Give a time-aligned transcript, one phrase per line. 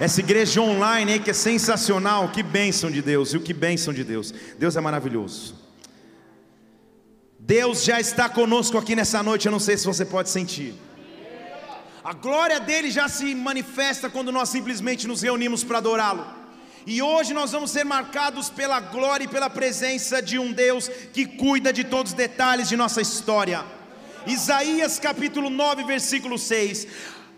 [0.00, 3.94] Essa igreja online aí que é sensacional, que bênção de Deus, e o que bênção
[3.94, 4.34] de Deus.
[4.58, 5.54] Deus é maravilhoso.
[7.38, 10.74] Deus já está conosco aqui nessa noite, eu não sei se você pode sentir.
[12.02, 16.26] A glória dele já se manifesta quando nós simplesmente nos reunimos para adorá-lo.
[16.86, 21.24] E hoje nós vamos ser marcados pela glória e pela presença de um Deus que
[21.24, 23.64] cuida de todos os detalhes de nossa história.
[24.26, 26.88] Isaías capítulo 9, versículo 6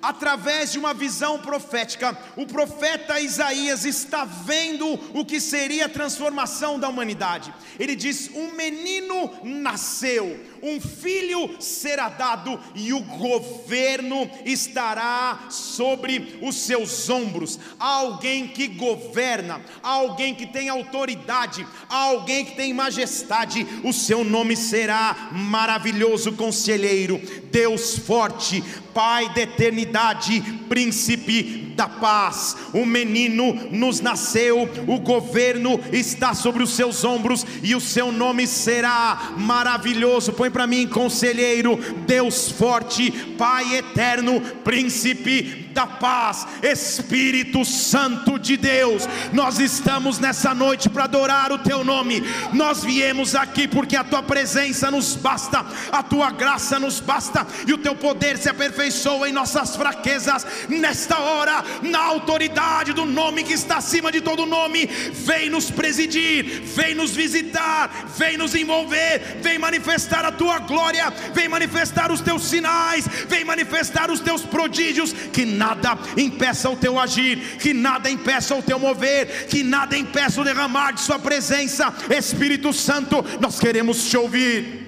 [0.01, 6.79] através de uma visão profética, o profeta Isaías está vendo o que seria a transformação
[6.79, 7.53] da humanidade.
[7.79, 16.57] Ele diz: Um menino nasceu, um filho será dado, e o governo estará sobre os
[16.57, 17.59] seus ombros.
[17.79, 23.67] alguém que governa, alguém que tem autoridade, alguém que tem majestade.
[23.85, 27.21] O seu nome será maravilhoso conselheiro,
[27.51, 28.63] Deus forte,
[28.97, 32.57] Pai da eternidade, príncipe da paz.
[32.73, 38.47] O menino nos nasceu, o governo está sobre os seus ombros e o seu nome
[38.47, 40.33] será maravilhoso.
[40.33, 49.07] Põe para mim, conselheiro, Deus forte, Pai eterno, príncipe da paz, Espírito Santo de Deus.
[49.31, 52.25] Nós estamos nessa noite para adorar o teu nome.
[52.55, 57.75] Nós viemos aqui porque a tua presença nos basta, a tua graça nos basta e
[57.75, 60.47] o teu poder se aperfeiçoa em nossas fraquezas.
[60.67, 66.63] Nesta hora, na autoridade do nome que está acima de todo nome, vem nos presidir,
[66.75, 72.45] vem nos visitar, vem nos envolver, vem manifestar a tua glória, vem manifestar os teus
[72.45, 78.55] sinais, vem manifestar os teus prodígios que nada impeça o teu agir, que nada impeça
[78.55, 81.93] o teu mover, que nada impeça o derramar de Sua presença.
[82.11, 84.86] Espírito Santo, nós queremos te ouvir.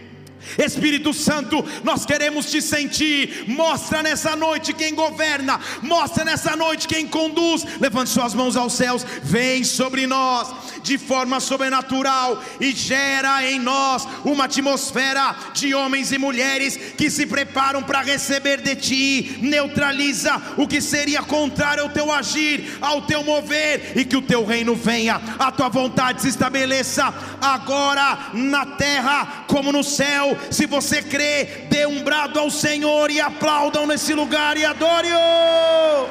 [0.57, 3.45] Espírito Santo, nós queremos te sentir.
[3.49, 7.65] Mostra nessa noite quem governa, mostra nessa noite quem conduz.
[7.81, 10.49] Levante suas mãos aos céus, vem sobre nós
[10.83, 17.27] de forma sobrenatural e gera em nós uma atmosfera de homens e mulheres que se
[17.27, 19.39] preparam para receber de ti.
[19.43, 24.45] Neutraliza o que seria contrário ao teu agir, ao teu mover e que o teu
[24.45, 31.03] reino venha, a tua vontade se estabeleça agora na terra como no céu se você
[31.03, 36.09] crê, dê um brado ao Senhor e aplaudam nesse lugar e adore-o.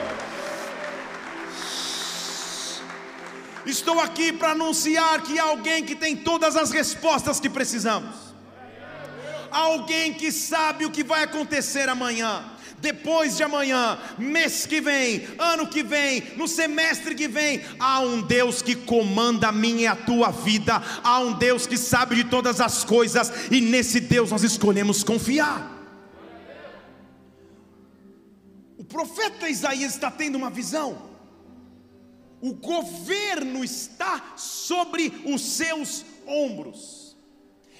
[3.65, 8.15] Estou aqui para anunciar que há alguém que tem todas as respostas que precisamos.
[9.51, 15.67] Alguém que sabe o que vai acontecer amanhã depois de amanhã, mês que vem, ano
[15.67, 19.95] que vem, no semestre que vem, há um Deus que comanda a minha e a
[19.95, 24.43] tua vida, há um Deus que sabe de todas as coisas, e nesse Deus nós
[24.43, 25.75] escolhemos confiar.
[28.77, 31.09] O profeta Isaías está tendo uma visão,
[32.39, 37.07] o governo está sobre os seus ombros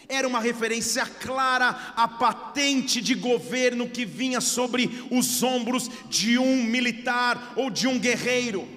[0.10, 2.08] era uma referência clara à
[2.58, 8.68] patente de governo que vinha sobre os ombros de um militar ou de um guerreiro.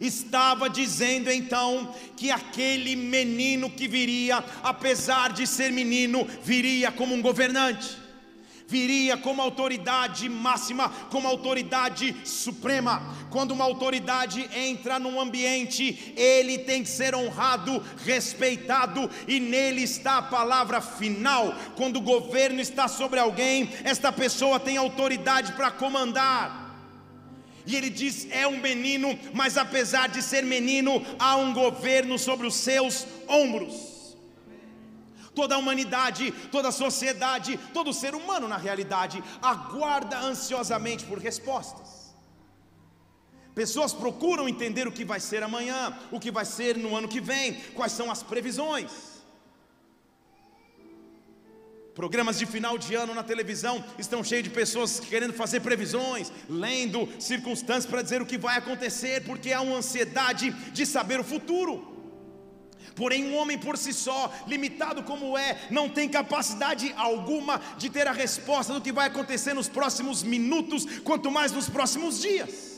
[0.00, 7.20] Estava dizendo então que aquele menino que viria, apesar de ser menino, viria como um
[7.20, 8.03] governante
[8.66, 13.02] viria como autoridade máxima, como autoridade suprema.
[13.30, 20.18] Quando uma autoridade entra num ambiente, ele tem que ser honrado, respeitado, e nele está
[20.18, 21.54] a palavra final.
[21.76, 26.62] Quando o governo está sobre alguém, esta pessoa tem autoridade para comandar.
[27.66, 32.46] E ele diz: é um menino, mas apesar de ser menino, há um governo sobre
[32.46, 33.93] os seus ombros
[35.34, 42.14] toda a humanidade, toda a sociedade, todo ser humano na realidade aguarda ansiosamente por respostas.
[43.54, 47.20] Pessoas procuram entender o que vai ser amanhã, o que vai ser no ano que
[47.20, 49.14] vem, quais são as previsões.
[51.94, 57.08] Programas de final de ano na televisão estão cheios de pessoas querendo fazer previsões, lendo
[57.20, 61.93] circunstâncias para dizer o que vai acontecer, porque há uma ansiedade de saber o futuro.
[62.94, 68.06] Porém, um homem por si só, limitado como é, não tem capacidade alguma de ter
[68.06, 72.73] a resposta do que vai acontecer nos próximos minutos, quanto mais nos próximos dias.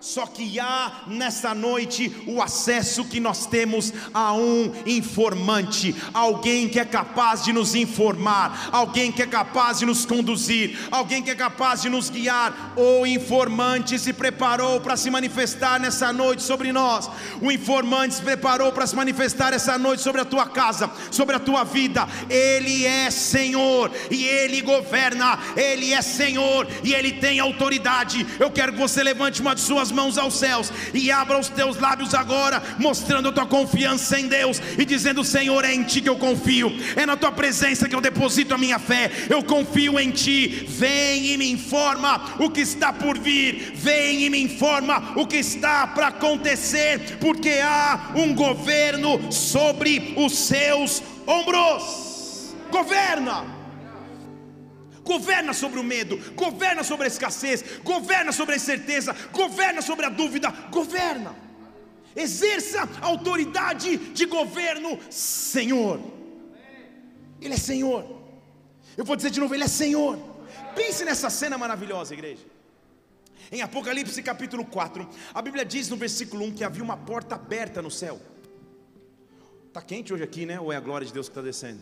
[0.00, 6.80] Só que há nessa noite o acesso que nós temos a um informante, alguém que
[6.80, 11.34] é capaz de nos informar, alguém que é capaz de nos conduzir, alguém que é
[11.34, 12.72] capaz de nos guiar.
[12.76, 17.10] O informante se preparou para se manifestar nessa noite sobre nós.
[17.42, 21.38] O informante se preparou para se manifestar essa noite sobre a tua casa, sobre a
[21.38, 22.08] tua vida.
[22.30, 25.38] Ele é Senhor e ele governa.
[25.54, 28.26] Ele é Senhor e ele tem autoridade.
[28.38, 31.48] Eu quero que você levante uma de suas tuas mãos aos céus e abra os
[31.48, 36.00] teus lábios agora, mostrando a tua confiança em Deus e dizendo: Senhor, é em ti
[36.00, 39.98] que eu confio, é na tua presença que eu deposito a minha fé, eu confio
[39.98, 40.66] em ti.
[40.68, 45.36] Vem e me informa o que está por vir, vem e me informa o que
[45.36, 52.54] está para acontecer, porque há um governo sobre os seus ombros.
[52.70, 53.59] Governa
[55.10, 60.08] governa sobre o medo, governa sobre a escassez, governa sobre a incerteza, governa sobre a
[60.08, 61.34] dúvida, governa.
[62.14, 66.00] Exerça a autoridade de governo, Senhor.
[67.40, 68.02] Ele é Senhor.
[68.96, 70.16] Eu vou dizer de novo, Ele é Senhor.
[70.76, 72.44] Pense nessa cena maravilhosa, igreja.
[73.50, 77.82] Em Apocalipse capítulo 4, a Bíblia diz no versículo 1 que havia uma porta aberta
[77.82, 78.20] no céu.
[79.66, 80.60] Está quente hoje aqui, né?
[80.60, 81.80] Ou é a glória de Deus que está descendo?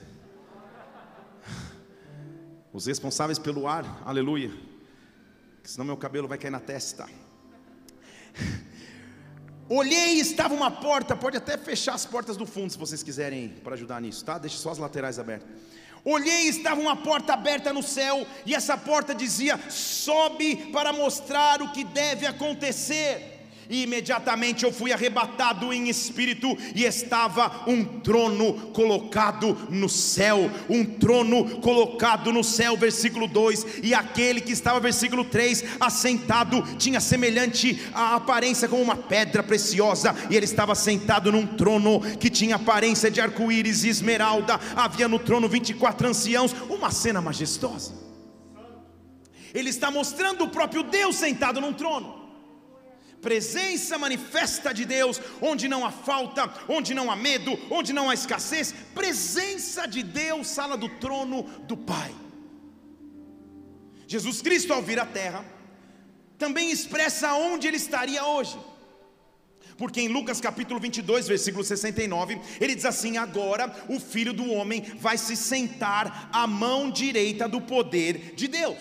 [2.78, 4.52] Os responsáveis pelo ar, aleluia.
[5.64, 7.08] Senão meu cabelo vai cair na testa.
[9.69, 13.48] Olhei e estava uma porta, pode até fechar as portas do fundo se vocês quiserem
[13.64, 14.38] para ajudar nisso, tá?
[14.38, 15.48] Deixe só as laterais abertas.
[16.04, 21.60] Olhei e estava uma porta aberta no céu, e essa porta dizia: sobe para mostrar
[21.60, 23.38] o que deve acontecer
[23.69, 30.85] e imediatamente eu fui arrebatado em espírito, e estava um trono colocado no céu, um
[30.85, 37.81] trono colocado no céu, versículo 2, e aquele que estava, versículo 3, assentado, tinha semelhante
[37.93, 43.11] a aparência como uma pedra preciosa, e ele estava sentado num trono que tinha aparência
[43.11, 47.93] de arco-íris e esmeralda, havia no trono 24 anciãos, uma cena majestosa.
[49.55, 52.18] Ele está mostrando o próprio Deus sentado num trono
[53.20, 58.15] presença manifesta de Deus, onde não há falta, onde não há medo, onde não há
[58.15, 62.15] escassez, presença de Deus, sala do trono do Pai.
[64.06, 65.44] Jesus Cristo, ao vir à terra,
[66.38, 68.59] também expressa onde ele estaria hoje.
[69.76, 74.81] Porque em Lucas capítulo 22, versículo 69, ele diz assim: Agora o filho do homem
[74.99, 78.79] vai se sentar à mão direita do poder de Deus.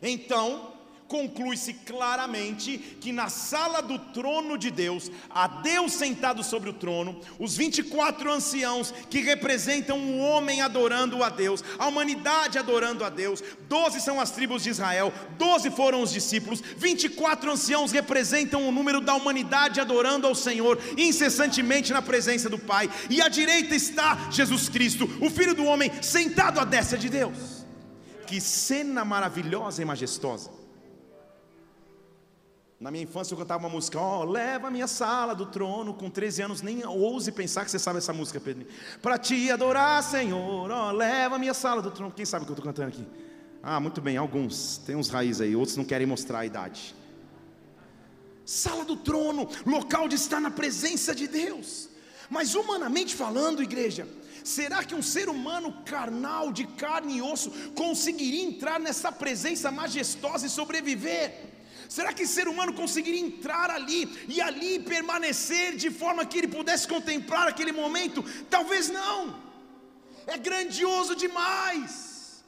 [0.00, 0.75] Então,
[1.08, 7.20] conclui-se claramente que na sala do trono de Deus, há Deus sentado sobre o trono,
[7.38, 13.42] os 24 anciãos que representam um homem adorando a Deus, a humanidade adorando a Deus,
[13.68, 19.00] 12 são as tribos de Israel, 12 foram os discípulos, 24 anciãos representam o número
[19.00, 24.68] da humanidade adorando ao Senhor incessantemente na presença do Pai, e à direita está Jesus
[24.68, 27.64] Cristo, o Filho do homem, sentado à destra de Deus.
[28.26, 30.65] Que cena maravilhosa e majestosa.
[32.78, 35.94] Na minha infância eu cantava uma música, ó, oh, leva a minha sala do trono,
[35.94, 38.66] com 13 anos, nem ouse pensar que você sabe essa música, Pedro.
[39.00, 42.12] Para te adorar, Senhor, ó, oh, leva a minha sala do trono.
[42.12, 43.06] Quem sabe o que eu estou cantando aqui?
[43.62, 46.94] Ah, muito bem, alguns, tem uns raízes aí, outros não querem mostrar a idade.
[48.44, 51.88] Sala do trono, local de estar na presença de Deus.
[52.28, 54.06] Mas humanamente falando, igreja,
[54.44, 60.46] será que um ser humano carnal, de carne e osso, conseguiria entrar nessa presença majestosa
[60.46, 61.55] e sobreviver?
[61.88, 66.86] Será que ser humano conseguiria entrar ali e ali permanecer de forma que ele pudesse
[66.86, 68.24] contemplar aquele momento?
[68.50, 69.44] Talvez não.
[70.26, 72.44] É grandioso demais.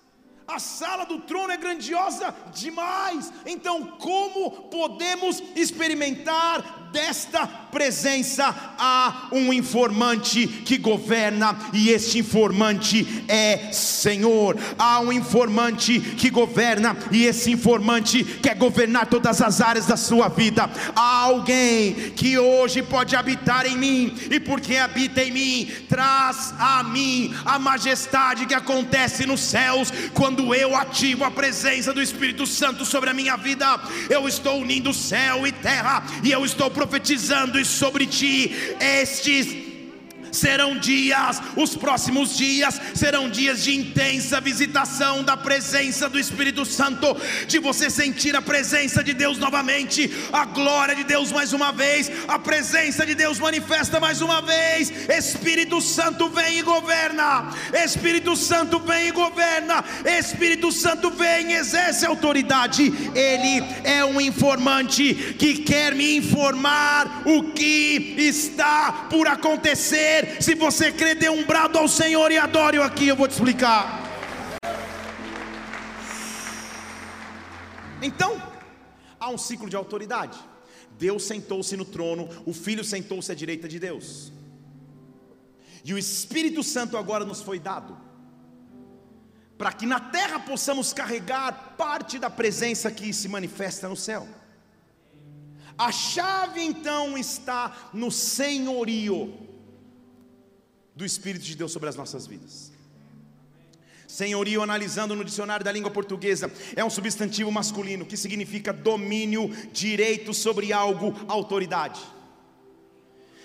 [0.46, 3.31] A sala do trono é grandiosa demais.
[3.44, 8.55] Então, como podemos experimentar desta presença?
[8.79, 14.56] Há um informante que governa, e este informante é Senhor.
[14.79, 20.29] Há um informante que governa, e esse informante quer governar todas as áreas da sua
[20.29, 20.70] vida.
[20.94, 26.82] Há alguém que hoje pode habitar em mim, e porque habita em mim, traz a
[26.82, 32.84] mim a majestade que acontece nos céus quando eu ativo a presença do Espírito Santo
[32.84, 38.06] sobre a minha vida, eu estou unindo céu e terra, e eu estou profetizando sobre
[38.06, 39.68] ti estes
[40.31, 47.17] Serão dias, os próximos dias serão dias de intensa visitação da presença do Espírito Santo,
[47.47, 52.11] de você sentir a presença de Deus novamente, a glória de Deus mais uma vez,
[52.27, 54.93] a presença de Deus manifesta mais uma vez.
[55.08, 57.51] Espírito Santo vem e governa,
[57.85, 62.93] Espírito Santo vem e governa, Espírito Santo vem e exerce autoridade.
[63.15, 70.93] Ele é um informante que quer me informar o que está por acontecer se você
[70.93, 73.08] crê, dê um brado ao Senhor e adore-o aqui.
[73.08, 74.03] Eu vou te explicar.
[78.03, 78.41] Então,
[79.19, 80.39] há um ciclo de autoridade.
[80.98, 84.32] Deus sentou-se no trono, o Filho sentou-se à direita de Deus.
[85.84, 87.96] E o Espírito Santo agora nos foi dado,
[89.56, 94.27] para que na terra possamos carregar parte da presença que se manifesta no céu.
[95.77, 99.47] A chave então está no senhorio
[100.98, 102.72] do Espírito de Deus sobre as nossas vidas.
[104.08, 110.34] Senhorio, analisando no dicionário da língua portuguesa, é um substantivo masculino que significa domínio, direito
[110.34, 112.00] sobre algo, autoridade.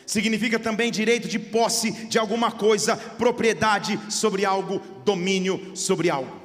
[0.03, 6.41] Significa também direito de posse de alguma coisa, propriedade sobre algo, domínio sobre algo.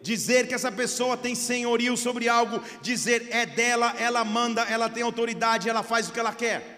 [0.00, 5.02] Dizer que essa pessoa tem senhorio sobre algo, dizer é dela, ela manda, ela tem
[5.02, 6.73] autoridade, ela faz o que ela quer.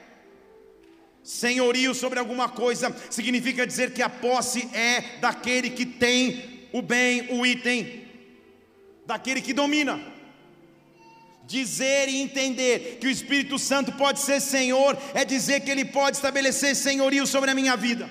[1.27, 7.27] Senhorio sobre alguma coisa significa dizer que a posse é daquele que tem o bem,
[7.33, 8.05] o item,
[9.05, 10.01] daquele que domina.
[11.45, 16.17] Dizer e entender que o Espírito Santo pode ser Senhor é dizer que Ele pode
[16.17, 18.09] estabelecer senhorio sobre a minha vida.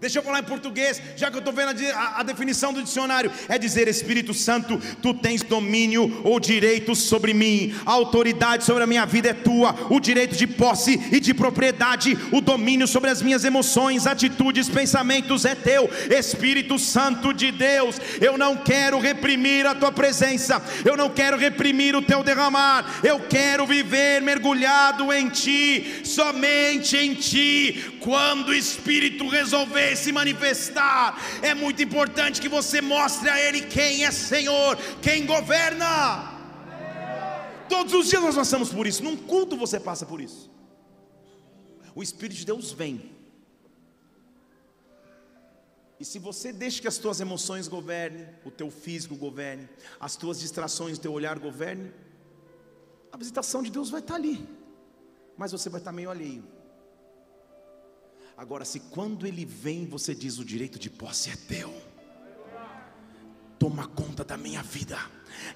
[0.00, 3.32] Deixa eu falar em português, já que eu estou vendo a, a, definição do dicionário:
[3.48, 8.86] é dizer, Espírito Santo, tu tens domínio ou direito sobre mim, a autoridade sobre a
[8.86, 13.20] minha vida é tua, o direito de posse e de propriedade, o domínio sobre as
[13.20, 17.96] minhas emoções, atitudes, pensamentos é teu, Espírito Santo de Deus.
[18.20, 23.18] Eu não quero reprimir a tua presença, eu não quero reprimir o teu derramar, eu
[23.18, 31.54] quero viver mergulhado em ti, somente em ti, quando o Espírito resolver se manifestar, é
[31.54, 36.36] muito importante que você mostre a Ele quem é Senhor, quem governa.
[37.68, 40.50] Todos os dias nós passamos por isso, num culto você passa por isso.
[41.94, 43.18] O Espírito de Deus vem.
[46.00, 50.38] E se você deixa que as tuas emoções governem, o teu físico governe, as tuas
[50.38, 51.92] distrações, o teu olhar governe,
[53.10, 54.48] a visitação de Deus vai estar ali,
[55.36, 56.44] mas você vai estar meio alheio.
[58.38, 61.74] Agora, se quando ele vem, você diz: o direito de posse é teu,
[63.58, 64.96] toma conta da minha vida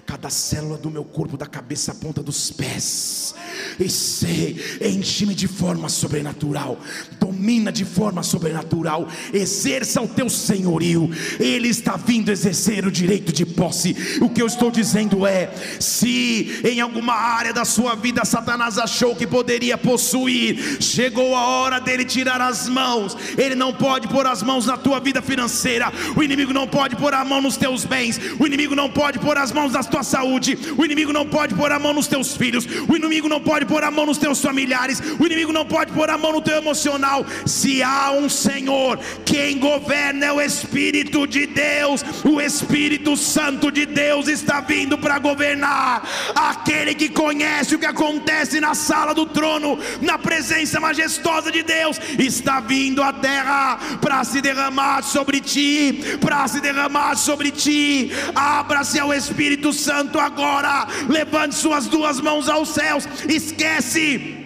[0.05, 3.33] cada célula do meu corpo, da cabeça à ponta dos pés,
[3.79, 6.77] e sei, enche-me de forma sobrenatural,
[7.19, 11.09] domina de forma sobrenatural, exerça o teu senhorio,
[11.39, 13.95] Ele está vindo exercer o direito de posse.
[14.21, 15.49] O que eu estou dizendo é:
[15.79, 21.79] se em alguma área da sua vida Satanás achou que poderia possuir, chegou a hora
[21.79, 26.23] dele tirar as mãos, ele não pode pôr as mãos na tua vida financeira, o
[26.23, 29.51] inimigo não pode pôr a mão nos teus bens, o inimigo não pode pôr as
[29.51, 30.57] mãos da tua saúde.
[30.77, 32.65] O inimigo não pode pôr a mão nos teus filhos.
[32.87, 35.01] O inimigo não pode pôr a mão nos teus familiares.
[35.19, 37.25] O inimigo não pode pôr a mão no teu emocional.
[37.45, 42.03] Se há um Senhor, quem governa é o Espírito de Deus.
[42.23, 46.07] O Espírito Santo de Deus está vindo para governar.
[46.35, 51.99] Aquele que conhece o que acontece na sala do trono, na presença majestosa de Deus,
[52.19, 58.11] está vindo à terra para se derramar sobre ti, para se derramar sobre ti.
[58.35, 64.42] Abra-se ao Espírito Espírito Santo agora, levante suas duas mãos aos céus, esquece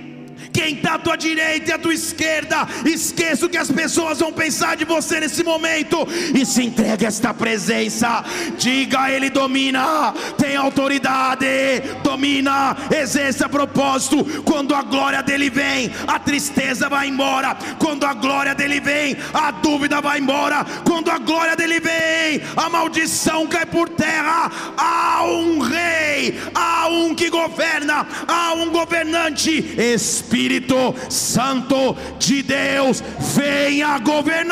[0.58, 4.34] quem está à tua direita e à tua esquerda, esqueça o que as pessoas vão
[4.34, 8.26] pensar de você nesse momento e se entregue a esta presença.
[8.58, 11.46] Diga, Ele domina, tem autoridade,
[12.04, 14.26] domina, exerça propósito.
[14.44, 17.56] Quando a glória dele vem, a tristeza vai embora.
[17.78, 20.66] Quando a glória dele vem, a dúvida vai embora.
[20.84, 24.52] Quando a glória dele vem, a maldição cai por terra.
[24.76, 29.52] Há um rei, há um que governa, há um governante.
[29.78, 33.04] Espírito Espírito Santo de Deus
[33.36, 34.48] venha governar.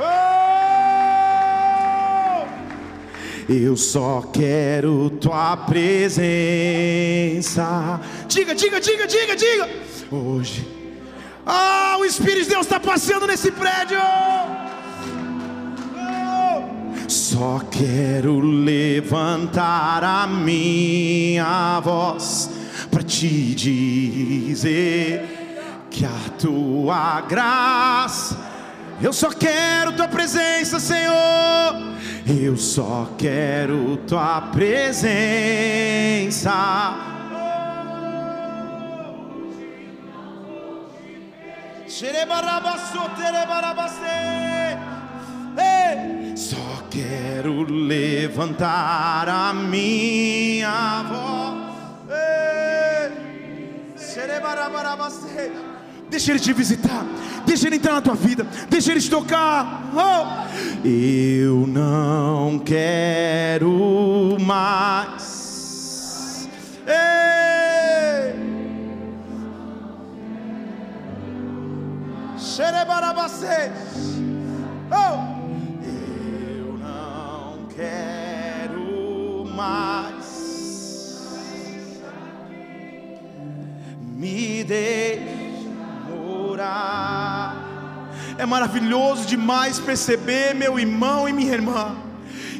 [0.00, 0.58] Oh!
[3.48, 6.18] Eu só quero tua presença.
[8.26, 9.68] Diga, diga, diga, diga, diga.
[10.10, 10.66] Hoje.
[11.46, 14.00] Ah, o Espírito de Deus está passeando nesse prédio.
[17.08, 22.50] Só quero levantar a minha voz
[22.90, 25.24] para te dizer
[25.90, 28.36] que a tua graça.
[29.00, 31.16] Eu só quero tua presença, Senhor.
[32.26, 35.48] Eu só quero tua presença.
[46.36, 51.58] Só quero levantar a minha voz.
[56.10, 57.04] Deixa Ele te visitar,
[57.46, 59.84] deixa Ele entrar na tua vida, deixa Ele te tocar.
[59.94, 60.26] Oh.
[60.86, 66.48] Eu não quero mais.
[66.86, 68.34] Ei.
[74.90, 75.37] Oh
[77.78, 80.26] quero mais.
[84.16, 85.22] Me deixa
[86.10, 87.54] morar.
[88.36, 91.96] É maravilhoso demais perceber, meu irmão e minha irmã,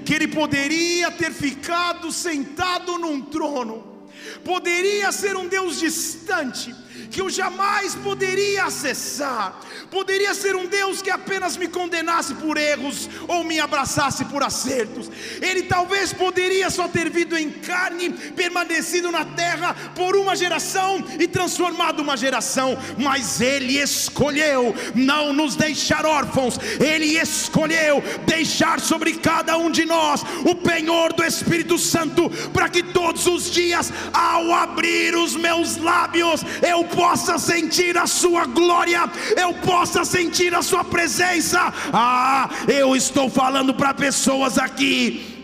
[0.04, 4.06] que ele poderia ter ficado sentado num trono,
[4.44, 6.72] poderia ser um Deus distante
[7.10, 9.60] que eu jamais poderia acessar.
[9.90, 15.10] Poderia ser um Deus que apenas me condenasse por erros ou me abraçasse por acertos.
[15.40, 21.26] Ele talvez poderia só ter vindo em carne, permanecido na terra por uma geração e
[21.26, 26.58] transformado uma geração, mas ele escolheu não nos deixar órfãos.
[26.80, 32.82] Ele escolheu deixar sobre cada um de nós o penhor do Espírito Santo para que
[32.82, 39.54] todos os dias ao abrir os meus lábios eu possa sentir a Sua glória, eu
[39.54, 41.72] possa sentir a Sua presença.
[41.92, 45.37] Ah, eu estou falando para pessoas aqui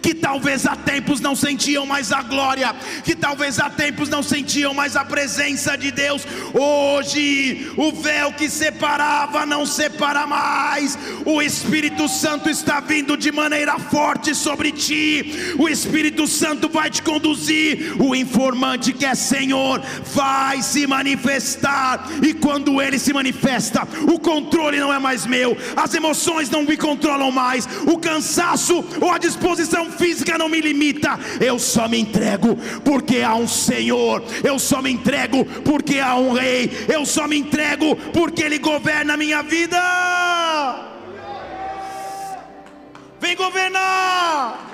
[0.00, 2.74] que talvez há tempos não sentiam mais a glória,
[3.04, 6.22] que talvez há tempos não sentiam mais a presença de Deus.
[6.52, 10.98] Hoje, o véu que separava não separa mais.
[11.24, 15.54] O Espírito Santo está vindo de maneira forte sobre ti.
[15.58, 17.96] O Espírito Santo vai te conduzir.
[18.00, 19.80] O informante que é Senhor
[20.12, 22.08] vai se manifestar.
[22.22, 26.76] E quando ele se manifesta, o controle não é mais meu, as emoções não me
[26.76, 32.56] controlam mais, o cansaço ou a disposição física não me limita, eu só me entrego
[32.84, 37.36] porque há um Senhor, eu só me entrego porque há um Rei, eu só me
[37.36, 39.80] entrego porque Ele governa a minha vida.
[43.20, 44.70] Vem governar.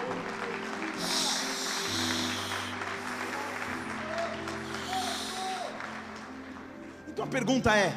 [7.08, 7.94] Então a pergunta é: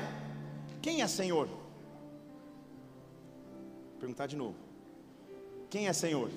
[0.82, 1.48] quem é Senhor?
[1.48, 1.60] Vou
[4.00, 4.58] perguntar de novo.
[5.70, 6.30] Quem é Senhor?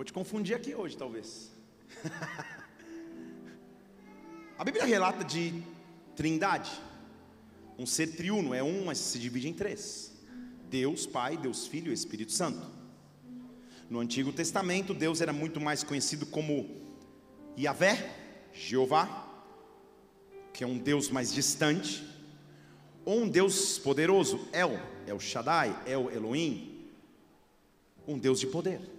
[0.00, 1.50] Vou te confundir aqui hoje, talvez.
[4.56, 5.62] a Bíblia relata de
[6.16, 6.70] trindade,
[7.78, 10.14] um ser triuno, é um, mas se divide em três:
[10.70, 12.66] Deus Pai, Deus Filho e Espírito Santo.
[13.90, 16.66] No Antigo Testamento, Deus era muito mais conhecido como
[17.58, 19.28] Yahvé, Jeová,
[20.54, 22.02] que é um Deus mais distante,
[23.04, 26.88] ou um Deus poderoso, El, El Shaddai, El Elohim,
[28.08, 28.89] um Deus de poder.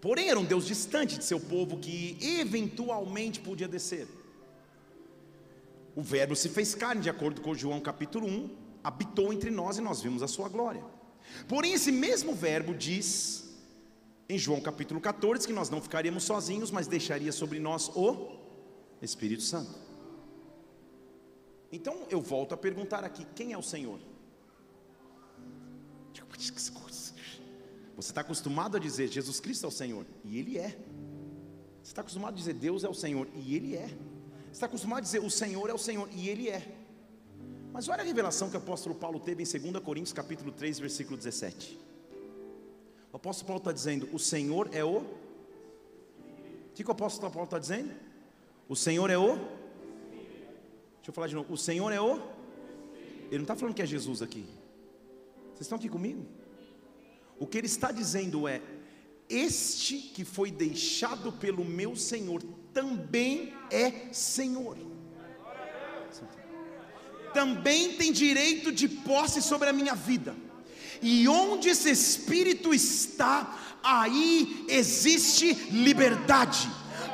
[0.00, 4.06] Porém, era um Deus distante de seu povo que eventualmente podia descer.
[5.96, 9.80] O Verbo se fez carne, de acordo com João capítulo 1, habitou entre nós e
[9.80, 10.84] nós vimos a sua glória.
[11.48, 13.48] Porém, esse mesmo Verbo diz
[14.28, 18.38] em João capítulo 14 que nós não ficaríamos sozinhos, mas deixaria sobre nós o
[19.02, 19.74] Espírito Santo.
[21.72, 23.98] Então eu volto a perguntar aqui: quem é o Senhor?
[27.98, 30.68] Você está acostumado a dizer Jesus Cristo é o Senhor, e Ele é.
[31.82, 33.88] Você está acostumado a dizer Deus é o Senhor, e Ele é.
[33.88, 36.64] Você está acostumado a dizer o Senhor é o Senhor, e Ele é.
[37.72, 41.16] Mas olha a revelação que o apóstolo Paulo teve em 2 Coríntios capítulo 3, versículo
[41.16, 41.76] 17.
[43.12, 44.98] O apóstolo Paulo está dizendo: O Senhor é o.
[44.98, 45.04] O
[46.76, 47.92] que, que o apóstolo Paulo está dizendo?
[48.68, 49.34] O Senhor é o.
[49.34, 51.52] Deixa eu falar de novo.
[51.52, 52.22] O Senhor é o.
[53.26, 54.46] Ele não está falando que é Jesus aqui.
[55.48, 56.37] Vocês estão aqui comigo?
[57.38, 58.60] O que ele está dizendo é:
[59.28, 64.76] Este que foi deixado pelo meu Senhor também é Senhor.
[67.32, 70.34] Também tem direito de posse sobre a minha vida.
[71.00, 76.68] E onde esse espírito está, aí existe liberdade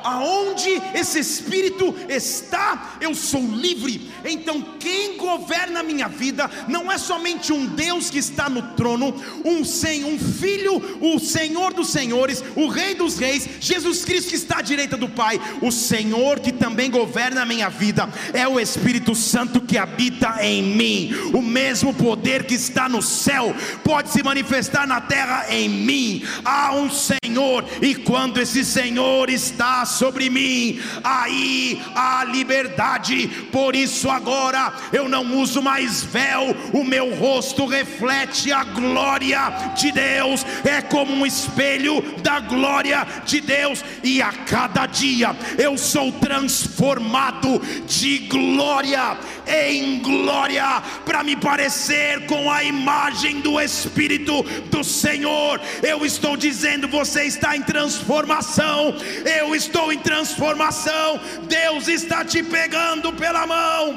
[0.05, 4.11] aonde esse espírito está, eu sou livre.
[4.23, 9.13] Então, quem governa a minha vida não é somente um Deus que está no trono,
[9.43, 14.59] um, um filho, o Senhor dos senhores, o Rei dos reis, Jesus Cristo que está
[14.59, 19.15] à direita do Pai, o Senhor que também governa a minha vida, é o Espírito
[19.15, 21.13] Santo que habita em mim.
[21.33, 26.23] O mesmo poder que está no céu pode se manifestar na terra em mim.
[26.43, 33.27] Há um Senhor, e quando esse Senhor está sobre mim, aí há liberdade.
[33.51, 39.91] Por isso agora eu não uso mais véu, o meu rosto reflete a glória de
[39.91, 46.11] Deus, é como um espelho da glória de Deus, e a cada dia eu sou
[46.11, 55.61] transformado de glória em glória, para me parecer com a imagem do Espírito do Senhor.
[55.83, 58.95] Eu estou dizendo, você está em transformação,
[59.39, 61.19] eu estou em transformação.
[61.47, 63.95] Deus está te pegando pela mão,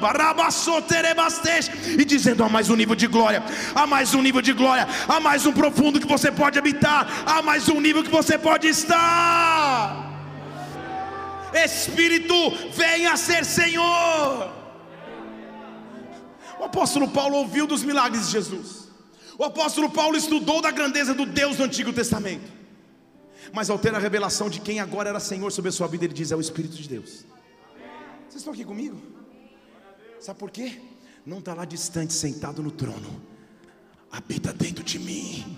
[1.99, 3.43] e dizendo: há mais um nível de glória,
[3.75, 7.43] há mais um nível de glória, há mais um profundo que você pode habitar, há
[7.43, 10.07] mais um nível que você pode estar.
[11.53, 12.35] Espírito,
[12.73, 14.53] venha ser Senhor.
[16.59, 18.89] O apóstolo Paulo ouviu dos milagres de Jesus.
[19.39, 22.58] O apóstolo Paulo estudou da grandeza do Deus do Antigo Testamento.
[23.53, 26.15] Mas ao ter a revelação de quem agora era Senhor sobre a sua vida, ele
[26.15, 27.25] diz: É o Espírito de Deus.
[28.29, 29.01] Vocês estão aqui comigo?
[30.21, 30.81] Sabe por quê?
[31.25, 33.23] Não está lá distante, sentado no trono,
[34.11, 35.57] habita dentro de mim.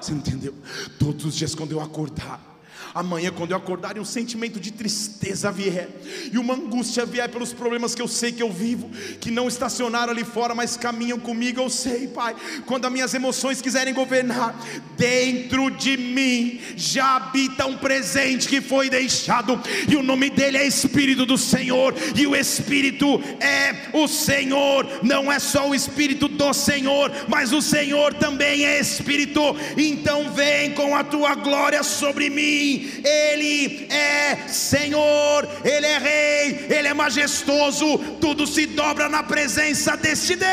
[0.00, 0.54] Você entendeu?
[0.98, 2.57] Todos os dias, quando eu acordar,
[2.94, 5.88] Amanhã, quando eu acordar e um sentimento de tristeza vier,
[6.32, 10.12] e uma angústia vier pelos problemas que eu sei que eu vivo, que não estacionaram
[10.12, 12.34] ali fora, mas caminham comigo, eu sei, Pai.
[12.66, 14.58] Quando as minhas emoções quiserem governar,
[14.96, 20.66] dentro de mim já habita um presente que foi deixado, e o nome dele é
[20.66, 26.52] Espírito do Senhor, e o Espírito é o Senhor, não é só o Espírito do
[26.52, 29.40] Senhor, mas o Senhor também é Espírito,
[29.76, 36.88] então vem com a tua glória sobre mim ele é Senhor, Ele é Rei, Ele
[36.88, 40.48] é majestoso, tudo se dobra na presença deste Deus.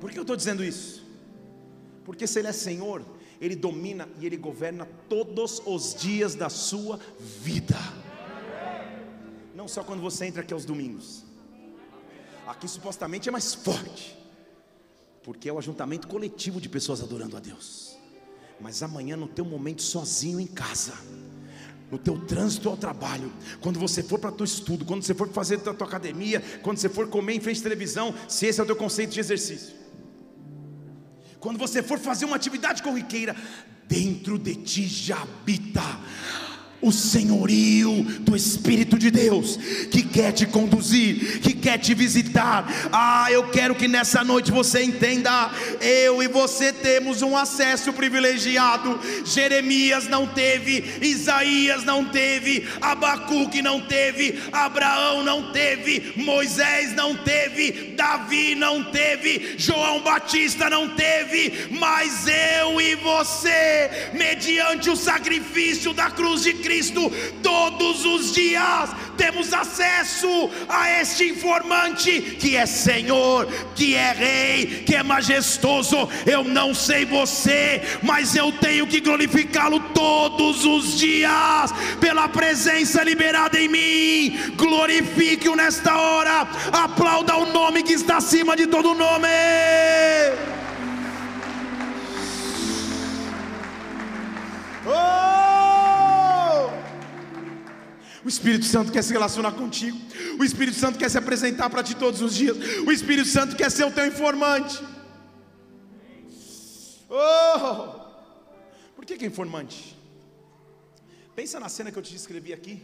[0.00, 1.04] Por que eu estou dizendo isso?
[2.04, 3.04] Porque se Ele é Senhor,
[3.40, 7.78] Ele domina e Ele governa todos os dias da sua vida,
[9.54, 11.24] não só quando você entra aqui aos domingos,
[12.46, 14.16] aqui supostamente é mais forte,
[15.22, 17.93] porque é o ajuntamento coletivo de pessoas adorando a Deus.
[18.60, 20.94] Mas amanhã, no teu momento sozinho em casa,
[21.90, 25.28] no teu trânsito ao trabalho, quando você for para o teu estudo, quando você for
[25.28, 28.62] fazer a tua academia, quando você for comer em frente à televisão, se esse é
[28.62, 29.74] o teu conceito de exercício.
[31.38, 33.36] Quando você for fazer uma atividade corriqueira,
[33.86, 35.82] dentro de ti já habita
[36.84, 39.56] o senhorio do Espírito de Deus,
[39.90, 42.70] que quer te conduzir, que quer te visitar.
[42.92, 49.00] Ah, eu quero que nessa noite você entenda: eu e você temos um acesso privilegiado.
[49.24, 57.94] Jeremias não teve, Isaías não teve, Abacuque não teve, Abraão não teve, Moisés não teve,
[57.96, 62.26] Davi não teve, João Batista não teve, mas
[62.60, 69.52] eu e você, mediante o sacrifício da cruz de Cristo, Cristo, todos os dias temos
[69.52, 76.08] acesso a este informante que é Senhor, que é Rei, que é majestoso.
[76.26, 83.56] Eu não sei você, mas eu tenho que glorificá-lo todos os dias pela presença liberada
[83.56, 84.36] em mim.
[84.56, 89.28] Glorifique-o nesta hora, aplauda o nome que está acima de todo nome.
[98.24, 99.98] O Espírito Santo quer se relacionar contigo.
[100.38, 102.56] O Espírito Santo quer se apresentar para ti todos os dias.
[102.86, 104.82] O Espírito Santo quer ser o teu informante.
[107.10, 108.04] Oh!
[108.96, 109.94] Por que, que é informante?
[111.36, 112.82] Pensa na cena que eu te descrevi aqui.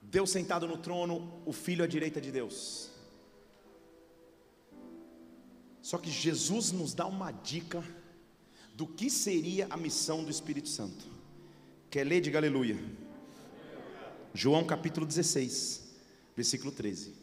[0.00, 2.90] Deus sentado no trono, o Filho à direita de Deus.
[5.82, 7.82] Só que Jesus nos dá uma dica
[8.74, 11.04] do que seria a missão do Espírito Santo.
[11.90, 12.20] Quer ler?
[12.20, 12.78] Diga aleluia.
[14.36, 15.94] João capítulo 16,
[16.34, 17.14] versículo 13.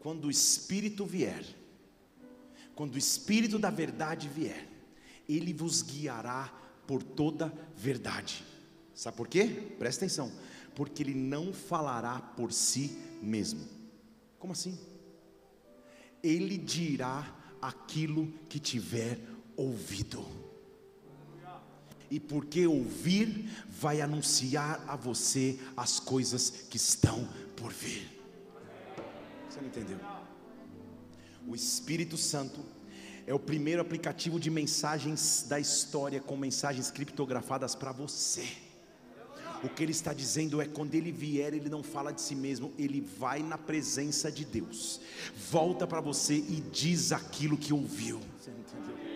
[0.00, 1.44] Quando o Espírito vier,
[2.74, 4.66] quando o Espírito da verdade vier,
[5.28, 6.50] ele vos guiará
[6.86, 8.42] por toda verdade.
[8.94, 9.44] Sabe por quê?
[9.78, 10.32] Presta atenção.
[10.74, 13.68] Porque ele não falará por si mesmo.
[14.38, 14.78] Como assim?
[16.22, 19.20] Ele dirá aquilo que tiver
[19.54, 20.41] ouvido
[22.12, 28.06] e porque ouvir vai anunciar a você as coisas que estão por vir.
[29.48, 29.98] Você não entendeu?
[31.48, 32.60] O Espírito Santo
[33.26, 38.46] é o primeiro aplicativo de mensagens da história com mensagens criptografadas para você.
[39.64, 42.74] O que ele está dizendo é: quando ele vier, ele não fala de si mesmo,
[42.76, 45.00] ele vai na presença de Deus,
[45.50, 48.20] volta para você e diz aquilo que ouviu.
[48.38, 49.11] Você entendeu?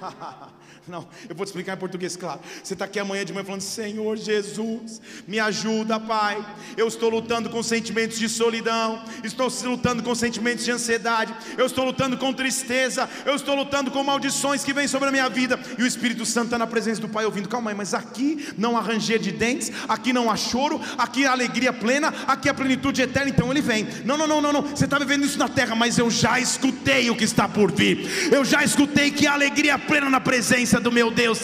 [0.86, 2.40] Não, eu vou te explicar em português, claro.
[2.62, 6.44] Você está aqui amanhã de manhã falando: Senhor Jesus, me ajuda, Pai.
[6.76, 11.84] Eu estou lutando com sentimentos de solidão, estou lutando com sentimentos de ansiedade, eu estou
[11.84, 15.58] lutando com tristeza, eu estou lutando com maldições que vêm sobre a minha vida.
[15.76, 18.76] E o Espírito Santo está na presença do Pai ouvindo: Calma aí, mas aqui não
[18.76, 23.02] há ranger de dentes, aqui não há choro, aqui há alegria plena, aqui há plenitude
[23.02, 23.30] eterna.
[23.30, 23.88] Então ele vem.
[24.04, 24.62] Não, não, não, não, não.
[24.62, 28.30] Você está vivendo isso na terra, mas eu já escutei o que está por vir.
[28.32, 31.42] Eu já escutei que a alegria pleno na presença do meu Deus.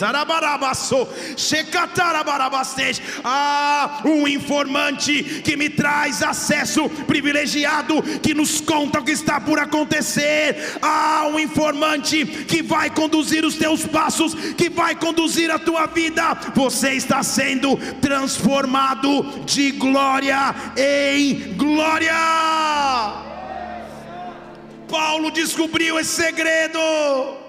[3.25, 9.59] Ah, um informante que me traz acesso privilegiado, que nos conta o que está por
[9.59, 10.79] acontecer.
[10.83, 16.35] Ah, um informante que vai conduzir os teus passos, que vai conduzir a tua vida.
[16.55, 22.13] Você está sendo transformado de glória em glória.
[24.89, 27.42] Paulo descobriu esse segredo.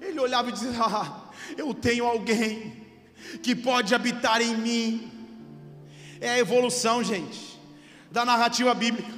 [0.00, 2.86] Ele olhava e dizia: ah, Eu tenho alguém
[3.42, 5.10] que pode habitar em mim.
[6.20, 7.60] É a evolução, gente,
[8.10, 9.12] da narrativa bíblica.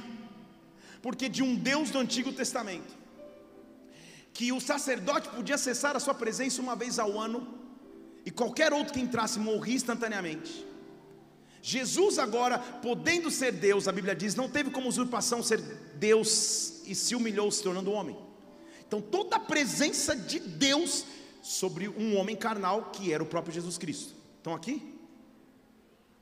[1.01, 2.95] Porque de um Deus do Antigo Testamento,
[4.33, 7.47] que o sacerdote podia acessar a sua presença uma vez ao ano,
[8.25, 10.65] e qualquer outro que entrasse morria instantaneamente.
[11.61, 15.59] Jesus, agora, podendo ser Deus, a Bíblia diz, não teve como usurpação ser
[15.95, 18.17] Deus e se humilhou se tornando homem.
[18.87, 21.05] Então, toda a presença de Deus
[21.41, 24.13] sobre um homem carnal que era o próprio Jesus Cristo.
[24.37, 24.94] Estão aqui?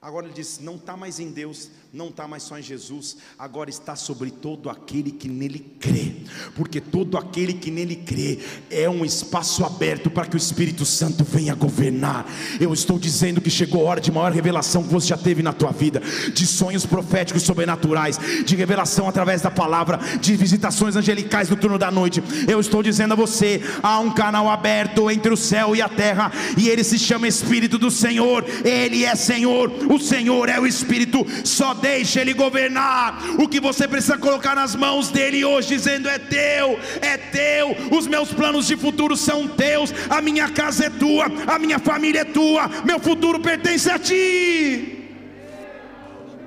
[0.03, 3.69] Agora ele diz: não está mais em Deus, não está mais só em Jesus, agora
[3.69, 6.11] está sobre todo aquele que nele crê,
[6.57, 8.39] porque todo aquele que nele crê
[8.69, 12.25] é um espaço aberto para que o Espírito Santo venha governar.
[12.59, 15.53] Eu estou dizendo que chegou a hora de maior revelação que você já teve na
[15.53, 16.01] tua vida,
[16.33, 21.89] de sonhos proféticos sobrenaturais, de revelação através da palavra, de visitações angelicais no turno da
[21.89, 22.21] noite.
[22.45, 26.29] Eu estou dizendo a você: há um canal aberto entre o céu e a terra,
[26.57, 31.25] e ele se chama Espírito do Senhor, ele é Senhor o Senhor é o Espírito,
[31.43, 33.21] só deixe Ele governar.
[33.39, 38.07] O que você precisa colocar nas mãos dele hoje, dizendo: é teu, é teu, os
[38.07, 42.25] meus planos de futuro são teus, a minha casa é tua, a minha família é
[42.25, 44.99] tua, meu futuro pertence a ti.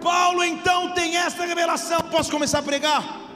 [0.03, 2.01] Paulo então tem esta revelação.
[2.03, 3.27] Posso começar a pregar?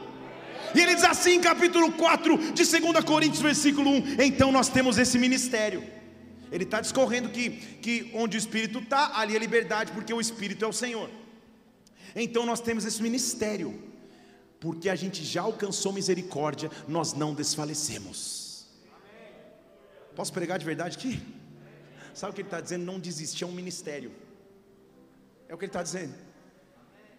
[0.74, 5.18] E ele diz assim, capítulo 4 de 2 Coríntios, versículo 1: Então nós temos esse
[5.18, 5.99] ministério.
[6.50, 10.64] Ele está discorrendo que, que onde o Espírito está, ali é liberdade, porque o Espírito
[10.64, 11.10] é o Senhor.
[12.14, 13.80] Então nós temos esse ministério,
[14.58, 18.66] porque a gente já alcançou misericórdia, nós não desfalecemos.
[20.14, 21.22] Posso pregar de verdade aqui?
[22.12, 22.84] Sabe o que ele está dizendo?
[22.84, 24.12] Não desistir é um ministério.
[25.48, 26.14] É o que ele está dizendo.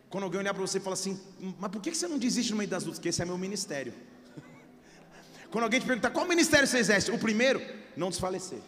[0.10, 1.20] Quando alguém olhar para você e falar assim,
[1.58, 3.00] mas por que você não desiste no meio das lutas?
[3.00, 3.94] Porque esse é meu ministério.
[5.50, 7.62] Quando alguém te perguntar qual ministério você exerce, o primeiro,
[7.96, 8.60] não desfalecer.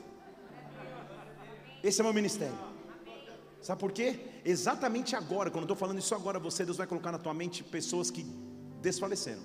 [1.84, 2.58] Esse é o meu ministério.
[3.62, 4.20] Sabe por quê?
[4.46, 7.64] Exatamente agora, quando eu estou falando isso agora, você, Deus vai colocar na tua mente
[7.64, 8.26] pessoas que
[8.82, 9.42] desfaleceram,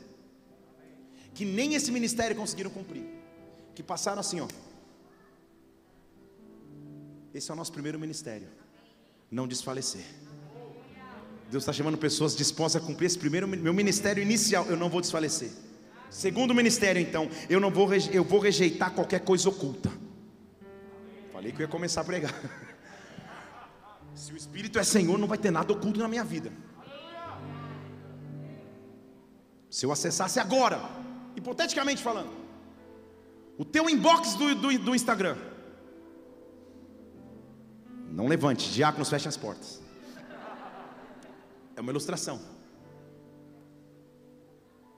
[1.35, 3.05] que nem esse ministério conseguiram cumprir,
[3.75, 4.49] que passaram assim, ó.
[7.33, 8.49] Esse é o nosso primeiro ministério,
[9.31, 10.05] não desfalecer.
[11.51, 14.67] Deus está chamando pessoas dispostas a cumprir esse primeiro meu ministério inicial.
[14.67, 15.51] Eu não vou desfalecer.
[16.11, 19.91] Segundo ministério, então, eu não vou eu vou rejeitar qualquer coisa oculta.
[21.39, 22.35] Falei que eu ia começar a pregar.
[24.13, 26.53] Se o Espírito é Senhor, não vai ter nada oculto na minha vida.
[29.71, 30.81] Se eu acessasse agora,
[31.37, 32.33] hipoteticamente falando,
[33.57, 35.37] o teu inbox do, do, do Instagram,
[38.11, 39.81] não levante, diáconos fechem as portas.
[41.77, 42.41] É uma ilustração.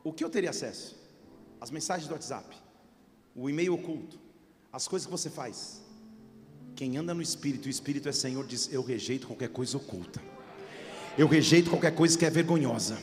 [0.02, 0.98] O que eu teria acesso?
[1.60, 2.56] As mensagens do WhatsApp,
[3.36, 4.18] o e-mail oculto,
[4.72, 5.79] as coisas que você faz.
[6.74, 10.20] Quem anda no Espírito, o Espírito é Senhor, diz: Eu rejeito qualquer coisa oculta,
[11.16, 12.98] eu rejeito qualquer coisa que é vergonhosa.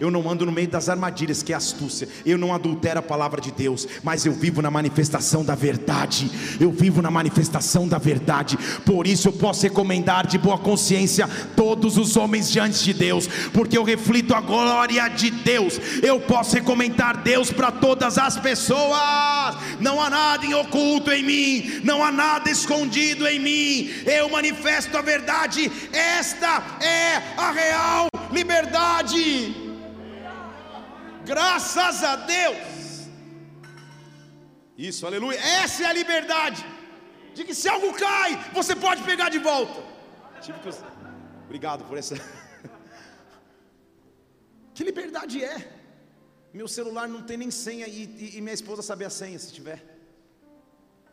[0.00, 2.08] Eu não ando no meio das armadilhas, que é astúcia.
[2.24, 6.30] Eu não adultero a palavra de Deus, mas eu vivo na manifestação da verdade.
[6.58, 8.58] Eu vivo na manifestação da verdade.
[8.86, 13.76] Por isso eu posso recomendar de boa consciência todos os homens diante de Deus, porque
[13.76, 15.78] eu reflito a glória de Deus.
[16.02, 19.56] Eu posso recomendar Deus para todas as pessoas.
[19.80, 23.90] Não há nada em oculto em mim, não há nada escondido em mim.
[24.06, 25.70] Eu manifesto a verdade.
[25.92, 29.54] Esta é a real liberdade.
[31.24, 33.08] Graças a Deus.
[34.76, 35.38] Isso, aleluia.
[35.38, 36.64] Essa é a liberdade.
[37.34, 39.82] De que se algo cai, você pode pegar de volta.
[41.44, 42.16] Obrigado por essa.
[44.74, 45.79] que liberdade é?
[46.52, 49.52] Meu celular não tem nem senha e, e, e minha esposa sabe a senha se
[49.52, 49.80] tiver.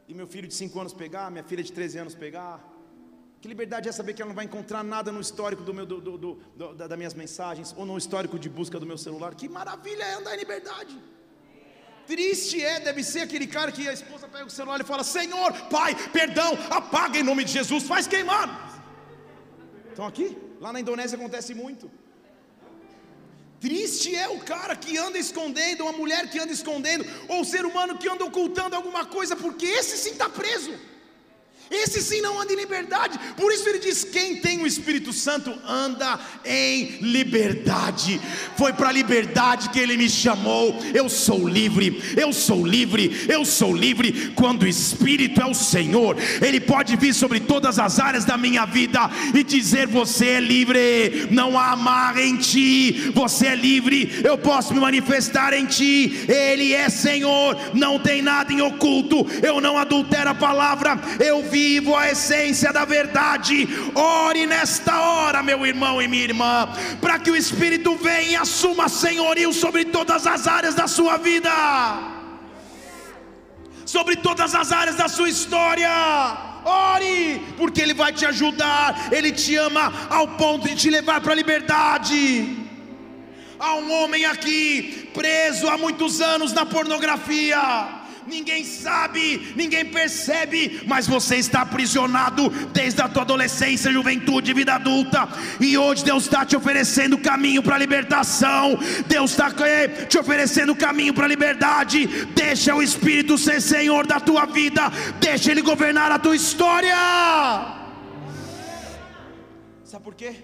[0.08, 2.64] E meu filho de 5 anos pegar, minha filha de 13 anos pegar.
[3.40, 6.02] Que liberdade é saber que ela não vai encontrar nada no histórico do meu, do,
[6.02, 9.36] do, do, das minhas mensagens ou no histórico de busca do meu celular?
[9.36, 11.00] Que maravilha é andar em liberdade.
[12.08, 15.52] Triste é, deve ser aquele cara que a esposa pega o celular e fala: Senhor,
[15.70, 18.48] Pai, perdão, apaga em nome de Jesus, faz queimar.
[19.90, 20.38] Estão aqui?
[20.60, 21.92] Lá na Indonésia acontece muito.
[23.60, 27.66] Triste é o cara que anda escondendo, uma mulher que anda escondendo, ou o ser
[27.66, 30.74] humano que anda ocultando alguma coisa, porque esse sim está preso.
[31.70, 33.20] Esse sim não anda em liberdade.
[33.36, 38.22] Por isso ele diz: quem tem o Espírito Santo anda em liberdade.
[38.58, 40.78] Foi para a liberdade que ele me chamou.
[40.94, 44.32] Eu sou livre, eu sou livre, eu sou livre.
[44.36, 48.66] Quando o Espírito é o Senhor, ele pode vir sobre todas as áreas da minha
[48.66, 54.38] vida e dizer: Você é livre, não há amarra em ti, você é livre, eu
[54.38, 56.26] posso me manifestar em ti.
[56.28, 61.57] Ele é Senhor, não tem nada em oculto, eu não adultero a palavra, eu vi
[61.58, 63.56] vivo a essência da verdade.
[63.96, 66.56] Ore nesta hora, meu irmão e minha irmã,
[67.04, 71.56] para que o Espírito venha e assuma senhorio sobre todas as áreas da sua vida,
[73.96, 75.92] sobre todas as áreas da sua história.
[76.64, 79.86] Ore, porque Ele vai te ajudar, Ele te ama
[80.18, 82.22] ao ponto de te levar para a liberdade.
[83.60, 87.97] Há um homem aqui preso há muitos anos na pornografia
[88.28, 95.28] ninguém sabe, ninguém percebe, mas você está aprisionado desde a tua adolescência, juventude, vida adulta,
[95.60, 100.76] e hoje Deus está te oferecendo caminho para a libertação, Deus está eh, te oferecendo
[100.76, 102.08] caminho para a liberdade.
[102.36, 106.96] Deixa o Espírito ser Senhor da tua vida, deixa Ele governar a tua história.
[109.84, 110.36] Sabe por quê?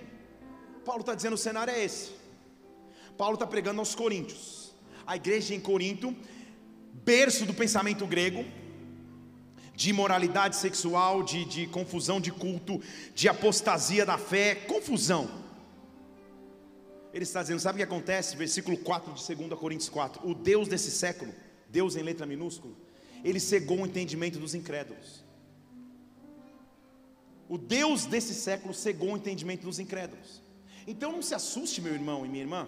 [0.85, 2.11] Paulo está dizendo: o cenário é esse.
[3.17, 4.73] Paulo está pregando aos Coríntios.
[5.05, 6.15] A igreja em Corinto
[7.03, 8.45] berço do pensamento grego,
[9.75, 12.81] de imoralidade sexual, de, de confusão de culto,
[13.13, 15.29] de apostasia da fé, confusão.
[17.13, 18.35] Ele está dizendo, sabe o que acontece?
[18.35, 21.33] Versículo 4 de 2 Coríntios 4: O Deus desse século,
[21.69, 22.73] Deus em letra minúscula,
[23.23, 25.23] ele cegou o entendimento dos incrédulos.
[27.47, 30.41] O Deus desse século cegou o entendimento dos incrédulos.
[30.87, 32.67] Então não se assuste, meu irmão e minha irmã,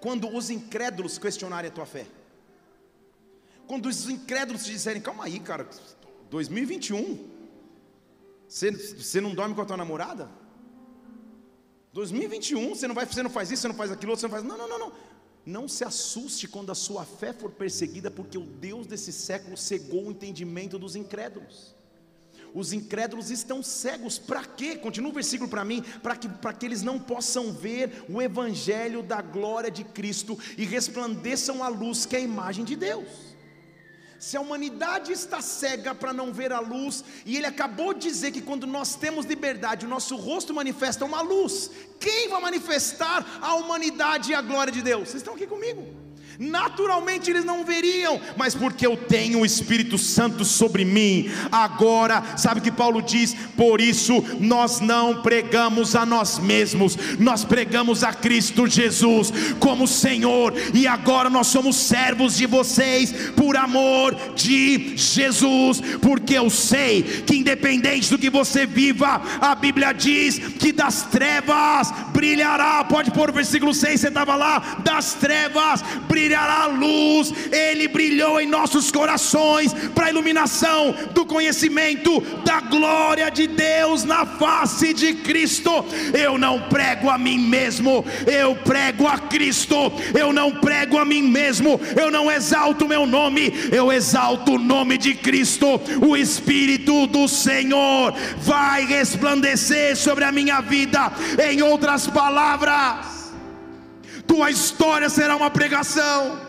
[0.00, 2.06] quando os incrédulos questionarem a tua fé.
[3.66, 5.68] Quando os incrédulos te disserem, calma aí, cara,
[6.30, 7.36] 2021,
[8.48, 10.30] você, não dorme com a tua namorada?
[11.92, 14.44] 2021, você não, vai, você não faz isso, você não faz aquilo, você não faz.
[14.44, 14.92] Não, não, não, não.
[15.44, 20.06] Não se assuste quando a sua fé for perseguida, porque o Deus desse século cegou
[20.06, 21.74] o entendimento dos incrédulos.
[22.52, 24.76] Os incrédulos estão cegos, para quê?
[24.76, 29.20] Continua o versículo para mim, para que, que eles não possam ver o evangelho da
[29.20, 33.35] glória de Cristo e resplandeçam a luz que é a imagem de Deus.
[34.18, 38.32] Se a humanidade está cega para não ver a luz, e ele acabou de dizer
[38.32, 43.54] que quando nós temos liberdade, o nosso rosto manifesta uma luz, quem vai manifestar a
[43.54, 45.08] humanidade e a glória de Deus?
[45.08, 46.05] Vocês estão aqui comigo?
[46.38, 52.60] Naturalmente eles não veriam, mas porque eu tenho o Espírito Santo sobre mim, agora, sabe
[52.60, 53.34] o que Paulo diz?
[53.56, 60.52] Por isso nós não pregamos a nós mesmos, nós pregamos a Cristo Jesus como Senhor,
[60.74, 67.36] e agora nós somos servos de vocês por amor de Jesus, porque eu sei que
[67.36, 72.84] independente do que você viva, a Bíblia diz que das trevas brilhará.
[72.84, 77.86] Pode pôr o versículo 6, você estava lá, das trevas brilhará brilhará a luz, Ele
[77.86, 84.92] brilhou em nossos corações para a iluminação do conhecimento da glória de Deus na face
[84.92, 85.84] de Cristo.
[86.12, 89.76] Eu não prego a mim mesmo, eu prego a Cristo.
[90.18, 94.98] Eu não prego a mim mesmo, eu não exalto meu nome, eu exalto o nome
[94.98, 95.80] de Cristo.
[96.04, 101.12] O Espírito do Senhor vai resplandecer sobre a minha vida.
[101.48, 103.15] Em outras palavras,
[104.26, 106.46] tua história será uma pregação.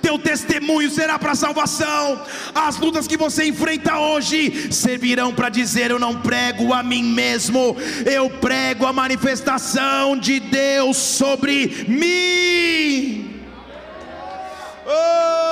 [0.00, 2.22] Teu testemunho será para salvação.
[2.54, 7.76] As lutas que você enfrenta hoje servirão para dizer: Eu não prego a mim mesmo,
[8.04, 13.44] eu prego a manifestação de Deus sobre mim.
[14.86, 15.46] Oh!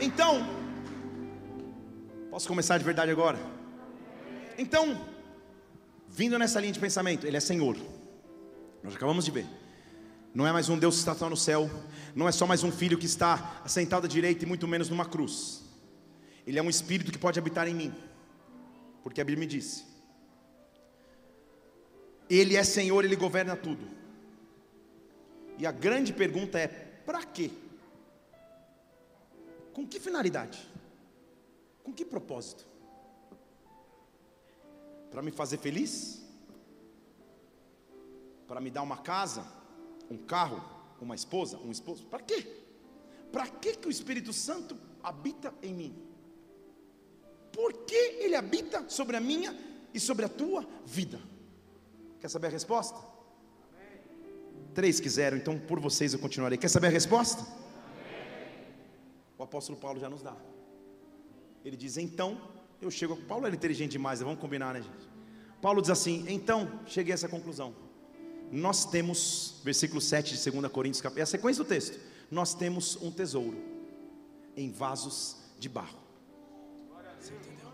[0.00, 0.46] Então,
[2.30, 3.38] posso começar de verdade agora?
[4.58, 5.13] Então,
[6.14, 7.76] Vindo nessa linha de pensamento, Ele é Senhor.
[8.84, 9.46] Nós acabamos de ver.
[10.32, 11.68] Não é mais um Deus que está no céu,
[12.14, 15.04] não é só mais um filho que está assentado à direita e muito menos numa
[15.04, 15.64] cruz.
[16.46, 17.92] Ele é um espírito que pode habitar em mim,
[19.02, 19.86] porque a Bíblia me disse.
[22.30, 23.84] Ele é Senhor, ele governa tudo.
[25.58, 27.50] E a grande pergunta é: para quê?
[29.72, 30.64] Com que finalidade?
[31.82, 32.64] Com que propósito?
[35.14, 36.20] Para me fazer feliz?
[38.46, 39.46] Para me dar uma casa,
[40.10, 40.62] um carro,
[41.00, 42.04] uma esposa, um esposo?
[42.06, 42.46] Para quê?
[43.32, 46.02] Para que que o Espírito Santo habita em mim?
[47.52, 49.56] Por que ele habita sobre a minha
[49.94, 51.20] e sobre a tua vida.
[52.20, 52.98] Quer saber a resposta?
[54.74, 56.58] Três quiseram, então por vocês eu continuarei.
[56.58, 57.46] Quer saber a resposta?
[59.38, 60.36] O apóstolo Paulo já nos dá.
[61.64, 62.40] Ele diz: Então,
[62.84, 63.16] eu chego.
[63.16, 65.08] Paulo era inteligente demais, vamos combinar, né, gente?
[65.60, 67.74] Paulo diz assim: Então, cheguei a essa conclusão.
[68.52, 71.98] Nós temos, versículo 7 de 2 Coríntios, é a sequência do texto.
[72.30, 73.56] Nós temos um tesouro
[74.56, 75.98] em vasos de barro.
[77.18, 77.72] Você entendeu?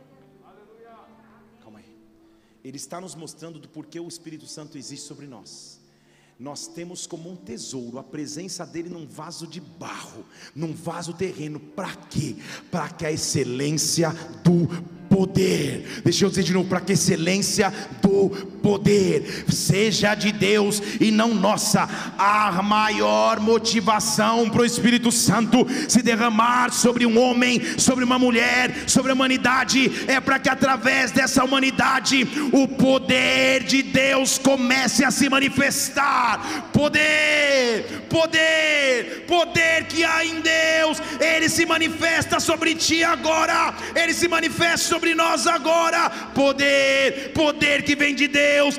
[1.60, 1.96] Calma aí.
[2.64, 5.80] Ele está nos mostrando do porquê o Espírito Santo existe sobre nós
[6.40, 11.60] nós temos como um tesouro a presença dele num vaso de barro, num vaso terreno,
[11.60, 12.34] para quê?
[12.70, 14.08] Para que a excelência
[14.42, 14.66] do
[15.10, 16.02] poder.
[16.04, 18.30] Deixa eu dizer de novo, para que excelência do
[18.62, 21.88] poder seja de Deus e não nossa.
[22.16, 28.84] A maior motivação para o Espírito Santo se derramar sobre um homem, sobre uma mulher,
[28.86, 35.10] sobre a humanidade, é para que através dessa humanidade o poder de Deus comece a
[35.10, 36.70] se manifestar.
[36.72, 44.28] Poder, poder, poder que há em Deus, ele se manifesta sobre ti agora, ele se
[44.28, 48.78] manifesta sobre sobre nós agora poder, poder que vem de Deus.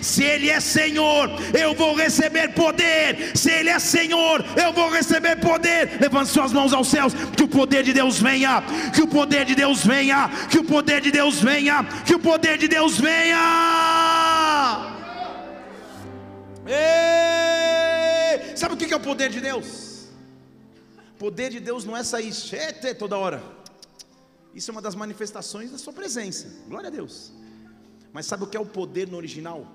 [0.00, 3.36] Se Ele é Senhor, eu vou receber poder.
[3.36, 5.98] Se Ele é Senhor, eu vou receber poder.
[6.00, 8.62] Levante suas mãos aos céus, que o poder de Deus venha,
[8.94, 12.56] que o poder de Deus venha, que o poder de Deus venha, que o poder
[12.56, 13.42] de Deus venha.
[16.66, 18.56] Ei!
[18.56, 20.04] Sabe o que é o poder de Deus?
[21.18, 22.32] Poder de Deus não é sair
[22.96, 23.63] toda hora.
[24.54, 26.48] Isso é uma das manifestações da sua presença.
[26.68, 27.32] Glória a Deus.
[28.12, 29.66] Mas sabe o que é o poder no original?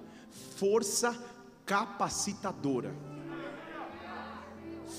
[0.55, 1.17] Força
[1.65, 2.95] capacitadora.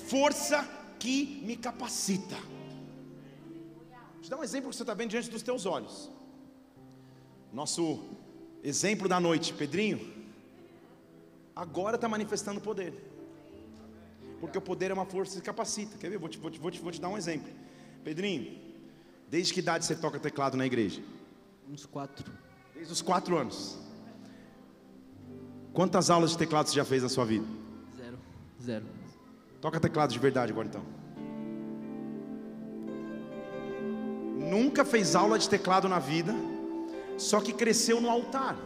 [0.07, 0.63] Força
[0.99, 2.37] que me capacita.
[2.37, 6.11] Vou te dar um exemplo que você está vendo diante dos teus olhos.
[7.51, 8.05] Nosso
[8.63, 10.13] exemplo da noite, Pedrinho,
[11.57, 12.93] agora está manifestando poder.
[14.41, 15.97] Porque o poder é uma força que capacita.
[15.97, 16.19] Quer ver?
[16.19, 17.51] Vou te, vou, te, vou, te, vou te dar um exemplo.
[18.05, 18.70] Pedrinho,
[19.31, 21.01] Desde que idade você toca teclado na igreja?
[21.71, 22.33] Uns quatro.
[22.75, 23.79] Desde os quatro anos.
[25.73, 27.47] Quantas aulas de teclado você já fez na sua vida?
[27.97, 28.19] Zero.
[28.61, 28.87] Zero.
[29.61, 30.85] Toca teclado de verdade agora então.
[34.37, 36.35] Nunca fez aula de teclado na vida,
[37.17, 38.57] só que cresceu no altar.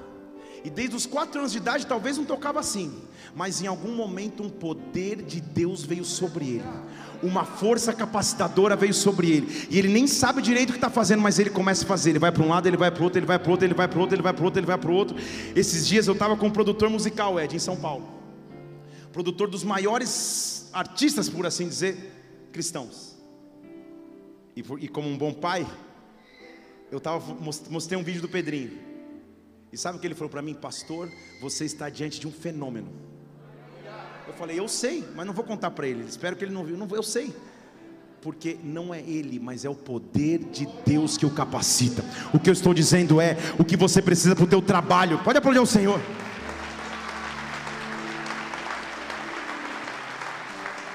[0.64, 3.02] E desde os quatro anos de idade, talvez não tocava assim,
[3.36, 6.64] mas em algum momento um poder de Deus veio sobre ele
[7.24, 11.22] uma força capacitadora veio sobre ele, e ele nem sabe direito o que está fazendo,
[11.22, 12.10] mas ele começa a fazer.
[12.10, 13.66] Ele vai para um lado, ele vai para o outro, ele vai para o outro,
[13.66, 15.16] ele vai para o outro, ele vai para o outro, ele vai para outro.
[15.56, 18.06] Esses dias eu estava com um produtor musical, Ed, em São Paulo,
[19.12, 23.16] produtor dos maiores artistas, por assim dizer, cristãos.
[24.54, 25.66] E, e como um bom pai,
[26.92, 27.34] eu tava,
[27.70, 28.93] mostrei um vídeo do Pedrinho.
[29.74, 31.10] E sabe o que ele falou para mim, pastor?
[31.40, 32.92] Você está diante de um fenômeno.
[34.24, 36.04] Eu falei, eu sei, mas não vou contar para ele.
[36.04, 36.76] Espero que ele não viu.
[36.76, 37.34] Não, eu sei.
[38.22, 42.04] Porque não é ele, mas é o poder de Deus que o capacita.
[42.32, 45.18] O que eu estou dizendo é o que você precisa para o teu trabalho.
[45.24, 46.00] Pode aplaudir o Senhor.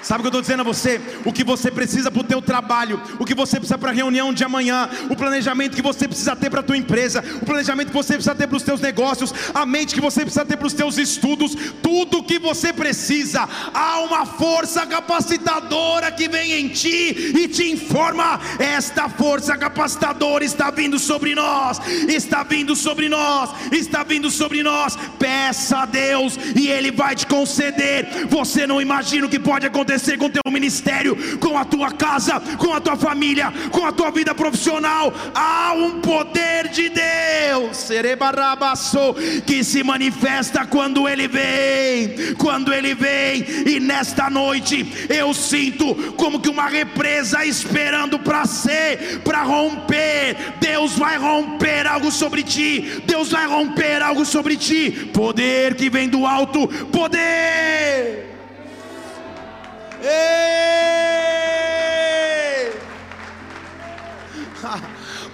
[0.09, 0.99] Sabe o que eu estou dizendo a você?
[1.23, 4.33] O que você precisa para o teu trabalho, o que você precisa para a reunião
[4.33, 7.93] de amanhã, o planejamento que você precisa ter para a tua empresa, o planejamento que
[7.93, 10.73] você precisa ter para os teus negócios, a mente que você precisa ter para os
[10.73, 13.47] teus estudos, tudo que você precisa.
[13.71, 18.39] Há uma força capacitadora que vem em ti e te informa.
[18.57, 24.97] Esta força capacitadora está vindo sobre nós, está vindo sobre nós, está vindo sobre nós.
[25.19, 28.25] Peça a Deus e Ele vai te conceder.
[28.27, 31.91] Você não imagina o que pode acontecer acontecer com o teu ministério, com a tua
[31.91, 35.13] casa, com a tua família, com a tua vida profissional.
[35.35, 37.89] Há um poder de Deus,
[39.45, 43.45] que se manifesta quando Ele vem, quando Ele vem.
[43.67, 50.37] E nesta noite eu sinto como que uma represa esperando para ser, para romper.
[50.59, 53.01] Deus vai romper algo sobre ti.
[53.05, 55.09] Deus vai romper algo sobre ti.
[55.13, 58.28] Poder que vem do alto, poder.
[60.01, 61.48] Ei!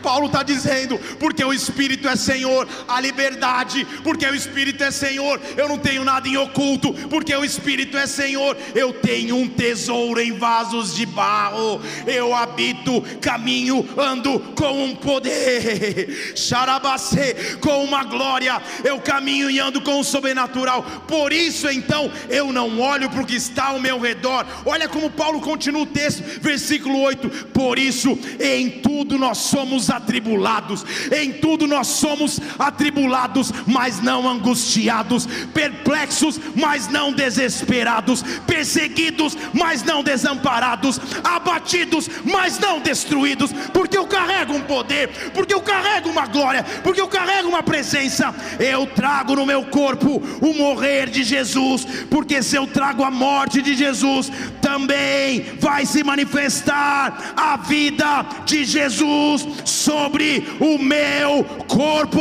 [0.06, 5.42] Paulo está dizendo, porque o Espírito é Senhor, a liberdade, porque o Espírito é Senhor,
[5.58, 10.22] eu não tenho nada em oculto, porque o Espírito é Senhor, eu tenho um tesouro
[10.22, 18.62] em vasos de barro, eu habito, caminho, ando com um poder, xarabacê, com uma glória,
[18.84, 23.26] eu caminho e ando com o sobrenatural, por isso então eu não olho para o
[23.26, 28.16] que está ao meu redor, olha como Paulo continua o texto, versículo 8: por isso
[28.40, 36.88] em tudo nós somos atribulados, em tudo nós somos atribulados, mas não angustiados, perplexos, mas
[36.88, 45.32] não desesperados, perseguidos, mas não desamparados, abatidos, mas não destruídos, porque eu carrego um poder,
[45.34, 48.34] porque eu carrego uma glória, porque eu carrego uma presença.
[48.60, 53.62] Eu trago no meu corpo o morrer de Jesus, porque se eu trago a morte
[53.62, 54.32] de Jesus,
[54.76, 62.20] também vai se manifestar a vida de Jesus sobre o meu corpo.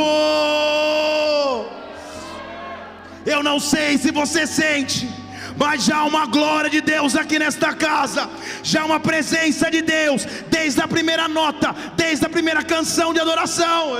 [3.25, 5.09] Eu não sei se você sente,
[5.57, 8.29] mas já uma glória de Deus aqui nesta casa,
[8.63, 13.97] já uma presença de Deus, desde a primeira nota, desde a primeira canção de adoração,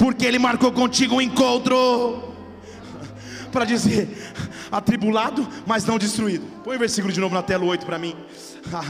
[0.00, 2.30] porque Ele marcou contigo um encontro,
[3.52, 4.29] para dizer:
[4.70, 6.46] atribulado, mas não destruído.
[6.62, 8.14] Põe o versículo de novo na tela 8 para mim.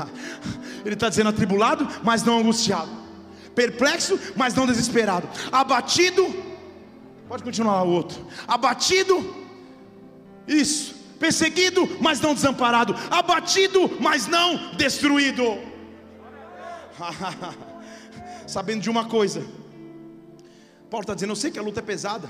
[0.84, 2.90] Ele está dizendo atribulado, mas não angustiado,
[3.54, 6.34] perplexo, mas não desesperado, abatido,
[7.28, 9.34] pode continuar o outro, abatido,
[10.46, 15.58] isso, perseguido, mas não desamparado, abatido, mas não destruído.
[18.46, 19.44] Sabendo de uma coisa,
[20.90, 22.28] Paulo está dizendo: Eu sei que a luta é pesada,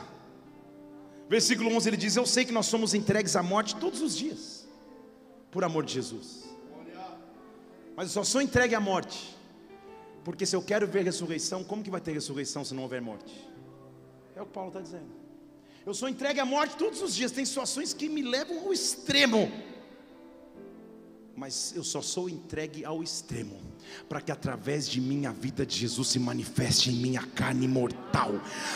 [1.31, 4.69] Versículo 11 ele diz: Eu sei que nós somos entregues à morte todos os dias,
[5.51, 6.51] por amor de Jesus.
[7.97, 9.37] Mas eu só sou entregue à morte,
[10.25, 13.49] porque se eu quero ver ressurreição, como que vai ter ressurreição se não houver morte?
[14.35, 15.09] É o que Paulo está dizendo.
[15.87, 19.51] Eu sou entregue à morte todos os dias, tem situações que me levam ao extremo
[21.41, 23.59] mas eu só sou entregue ao extremo,
[24.09, 28.35] para que através de mim a vida de Jesus se manifeste em minha carne mortal.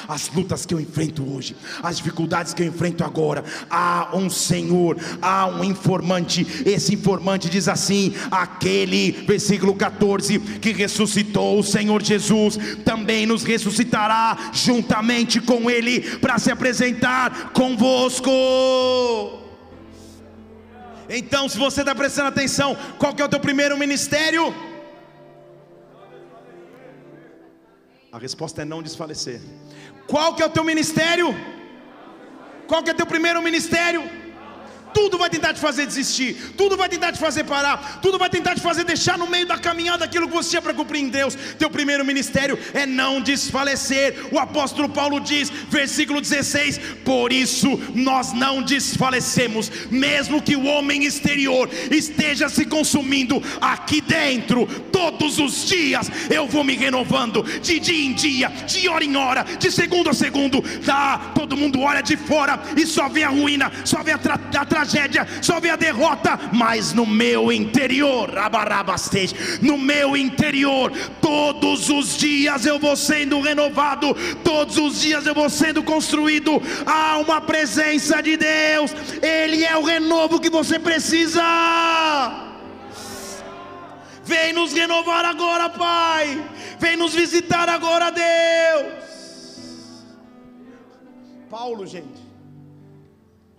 [0.09, 4.97] As lutas que eu enfrento hoje, as dificuldades que eu enfrento agora, há um Senhor,
[5.21, 6.47] há um informante.
[6.65, 14.51] Esse informante diz assim: aquele, versículo 14, que ressuscitou o Senhor Jesus, também nos ressuscitará
[14.53, 18.31] juntamente com Ele, para se apresentar convosco.
[21.09, 24.55] Então, se você está prestando atenção, qual que é o teu primeiro ministério?
[28.15, 29.41] A resposta é não desfalecer.
[30.07, 31.35] Qual que é o teu ministério?
[32.69, 34.03] Qual que é o teu primeiro ministério?
[34.95, 38.55] Tudo vai tentar te fazer desistir, tudo vai tentar te fazer parar, tudo vai tentar
[38.55, 41.37] te fazer deixar no meio da caminhada aquilo que você tinha para cumprir em Deus.
[41.59, 44.29] Teu primeiro ministério é não desfalecer.
[44.31, 51.05] O apóstolo Paulo diz, versículo 16: Por isso nós não desfalecemos, mesmo que o homem
[51.05, 58.05] exterior esteja se consumindo aqui dentro, todos os dias eu vou me renovando, de dia
[58.07, 60.63] em dia, de hora em hora, de segundo a segundo.
[60.85, 64.35] Tá, todo mundo olha de fora e só vê a ruína, só vê a, tra
[64.35, 68.31] a tragédia, só vê a derrota, mas no meu interior,
[69.61, 74.15] no meu interior, todos os dias eu vou sendo renovado,
[74.45, 76.63] todos os dias eu vou sendo construído.
[76.87, 81.43] Há uma presença de Deus, Ele é o renovo que você precisa.
[84.25, 86.43] Vem nos renovar agora, Pai.
[86.79, 89.05] Vem nos visitar agora, Deus.
[91.51, 92.24] Paulo, gente.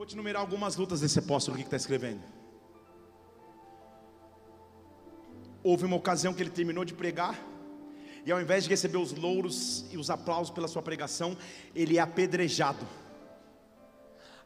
[0.05, 2.21] Vou te enumerar algumas lutas desse apóstolo que está escrevendo.
[5.63, 7.43] Houve uma ocasião que ele terminou de pregar,
[8.23, 11.35] e ao invés de receber os louros e os aplausos pela sua pregação,
[11.73, 12.85] ele é apedrejado,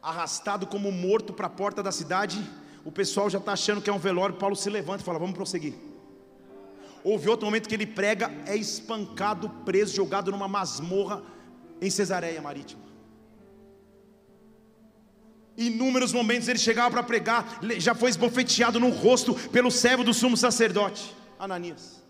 [0.00, 2.42] arrastado como morto para a porta da cidade.
[2.82, 4.36] O pessoal já está achando que é um velório.
[4.36, 5.74] Paulo se levanta e fala: Vamos prosseguir.
[7.04, 11.22] Houve outro momento que ele prega, é espancado, preso, jogado numa masmorra
[11.82, 12.89] em Cesareia Marítima.
[15.60, 20.34] Inúmeros momentos ele chegava para pregar, já foi esbofeteado no rosto pelo servo do sumo
[20.34, 22.02] sacerdote, Ananias.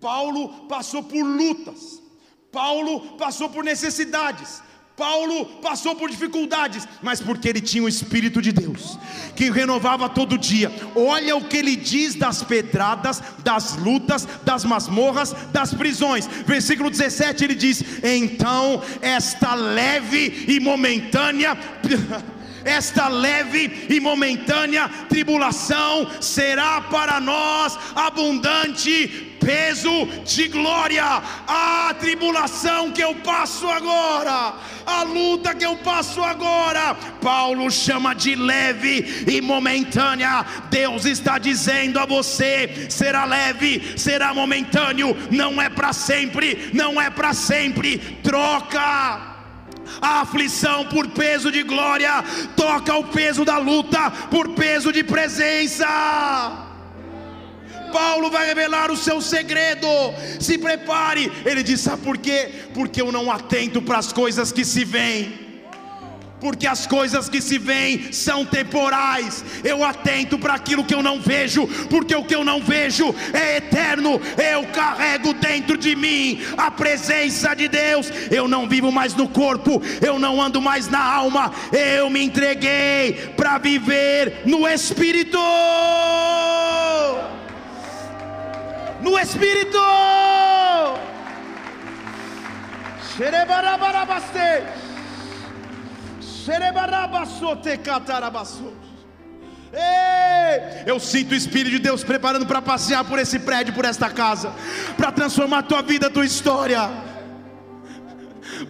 [0.00, 2.00] Paulo passou por lutas,
[2.52, 4.62] Paulo passou por necessidades,
[5.00, 8.98] Paulo passou por dificuldades, mas porque ele tinha o Espírito de Deus,
[9.34, 10.70] que renovava todo dia.
[10.94, 16.26] Olha o que ele diz das pedradas, das lutas, das masmorras, das prisões.
[16.46, 21.56] Versículo 17 ele diz: Então esta leve e momentânea.
[22.62, 31.04] esta leve e momentânea tribulação será para nós abundante peso de glória.
[31.48, 34.54] A tribulação que eu passo agora,
[34.86, 40.46] a luta que eu passo agora, Paulo chama de leve e momentânea.
[40.70, 47.10] Deus está dizendo a você: será leve, será momentâneo, não é para sempre, não é
[47.10, 47.98] para sempre.
[48.22, 48.80] Troca
[50.00, 52.22] a aflição por peso de glória,
[52.56, 56.68] toca o peso da luta por peso de presença
[57.90, 59.86] Paulo vai revelar o seu segredo.
[60.38, 61.30] Se prepare.
[61.44, 62.50] Ele diz: Sabe por quê?
[62.74, 65.50] Porque eu não atento para as coisas que se veem
[66.40, 69.44] porque as coisas que se veem são temporais.
[69.62, 73.58] Eu atento para aquilo que eu não vejo, porque o que eu não vejo é
[73.58, 74.20] eterno.
[74.38, 78.10] Eu carrego dentro de mim a presença de Deus.
[78.30, 81.52] Eu não vivo mais no corpo, eu não ando mais na alma.
[81.72, 85.38] Eu me entreguei para viver no espírito.
[89.02, 89.78] No espírito.
[100.86, 104.52] Eu sinto o Espírito de Deus preparando para passear por esse prédio, por esta casa,
[104.96, 107.09] para transformar a tua vida, a tua história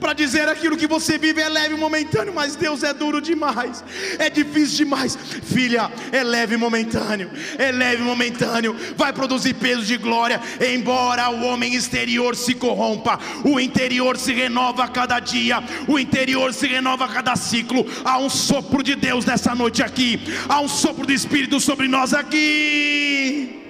[0.01, 3.85] para dizer aquilo que você vive é leve e momentâneo, mas Deus é duro demais,
[4.19, 5.17] é difícil demais.
[5.17, 11.29] Filha, é leve e momentâneo, é leve e momentâneo, vai produzir peso de glória, embora
[11.31, 16.67] o homem exterior se corrompa, o interior se renova a cada dia, o interior se
[16.67, 17.87] renova a cada ciclo.
[18.05, 22.15] Há um sopro de Deus nessa noite aqui, há um sopro do Espírito sobre nós
[22.15, 23.61] aqui.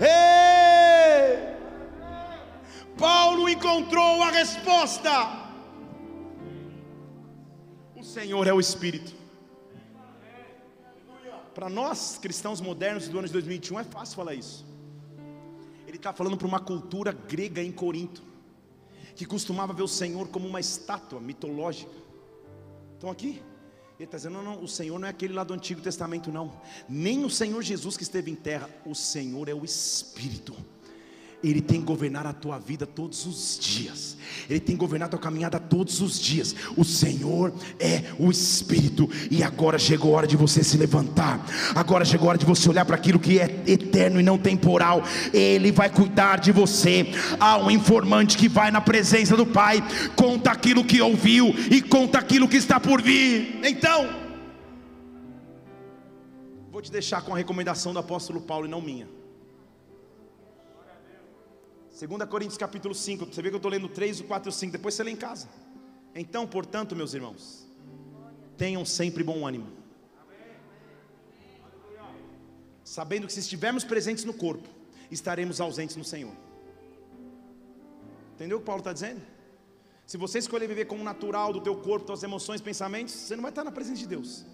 [0.00, 1.57] Ei!
[2.98, 5.10] Paulo encontrou a resposta.
[7.96, 9.14] O Senhor é o Espírito.
[11.54, 14.66] Para nós, cristãos modernos do ano de 2021, é fácil falar isso.
[15.86, 18.22] Ele está falando para uma cultura grega em Corinto,
[19.14, 21.90] que costumava ver o Senhor como uma estátua mitológica.
[22.94, 23.42] Estão aqui?
[23.98, 26.52] Ele está dizendo: não, não, o Senhor não é aquele lá do Antigo Testamento, não.
[26.88, 30.54] Nem o Senhor Jesus que esteve em terra, o Senhor é o Espírito.
[31.42, 34.16] Ele tem que governar a tua vida todos os dias.
[34.50, 36.54] Ele tem que governar a tua caminhada todos os dias.
[36.76, 39.08] O Senhor é o Espírito.
[39.30, 41.44] E agora chegou a hora de você se levantar.
[41.76, 45.04] Agora chegou a hora de você olhar para aquilo que é eterno e não temporal.
[45.32, 47.06] Ele vai cuidar de você.
[47.38, 49.80] Há um informante que vai na presença do Pai,
[50.16, 53.60] conta aquilo que ouviu e conta aquilo que está por vir.
[53.62, 54.08] Então,
[56.72, 59.06] vou te deixar com a recomendação do apóstolo Paulo e não minha.
[62.06, 64.52] 2 Coríntios capítulo 5, você vê que eu estou lendo 3, o 4 e o
[64.52, 65.48] 5, depois você lê em casa.
[66.14, 67.66] Então, portanto, meus irmãos,
[68.56, 69.66] tenham sempre bom ânimo.
[72.84, 74.68] Sabendo que se estivermos presentes no corpo,
[75.10, 76.32] estaremos ausentes no Senhor.
[78.34, 79.20] Entendeu o que Paulo está dizendo?
[80.06, 83.50] Se você escolher viver como natural do teu corpo, tuas emoções, pensamentos, você não vai
[83.50, 84.46] estar na presença de Deus.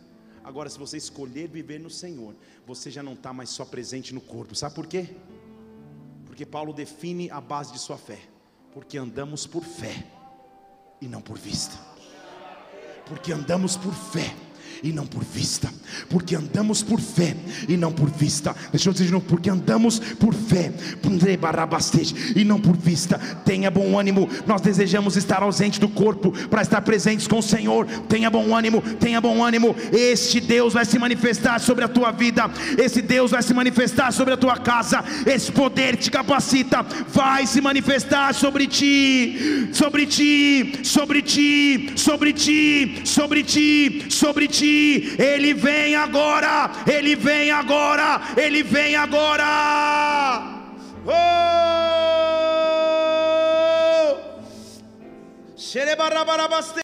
[0.42, 2.34] Agora, se você escolher viver no Senhor,
[2.66, 4.54] você já não está mais só presente no corpo.
[4.54, 5.14] Sabe por quê?
[6.34, 8.18] Porque Paulo define a base de sua fé.
[8.72, 10.04] Porque andamos por fé
[11.00, 11.78] e não por vista.
[13.06, 14.34] Porque andamos por fé
[14.82, 15.72] e não por vista,
[16.08, 17.36] porque andamos por fé
[17.68, 18.54] e não por vista.
[18.70, 20.72] Deixa eu dizer de novo, porque andamos por fé
[22.34, 23.18] e não por vista.
[23.44, 27.86] Tenha bom ânimo, nós desejamos estar ausente do corpo para estar presentes com o Senhor.
[28.08, 29.74] Tenha bom ânimo, tenha bom ânimo.
[29.92, 34.34] Este Deus vai se manifestar sobre a tua vida, esse Deus vai se manifestar sobre
[34.34, 41.22] a tua casa, esse poder te capacita, vai se manifestar sobre ti, sobre ti, sobre
[41.22, 48.96] ti, sobre ti, sobre ti, sobre ti ele vem agora, Ele vem agora, Ele vem
[48.96, 50.42] agora.
[51.06, 51.44] Oh!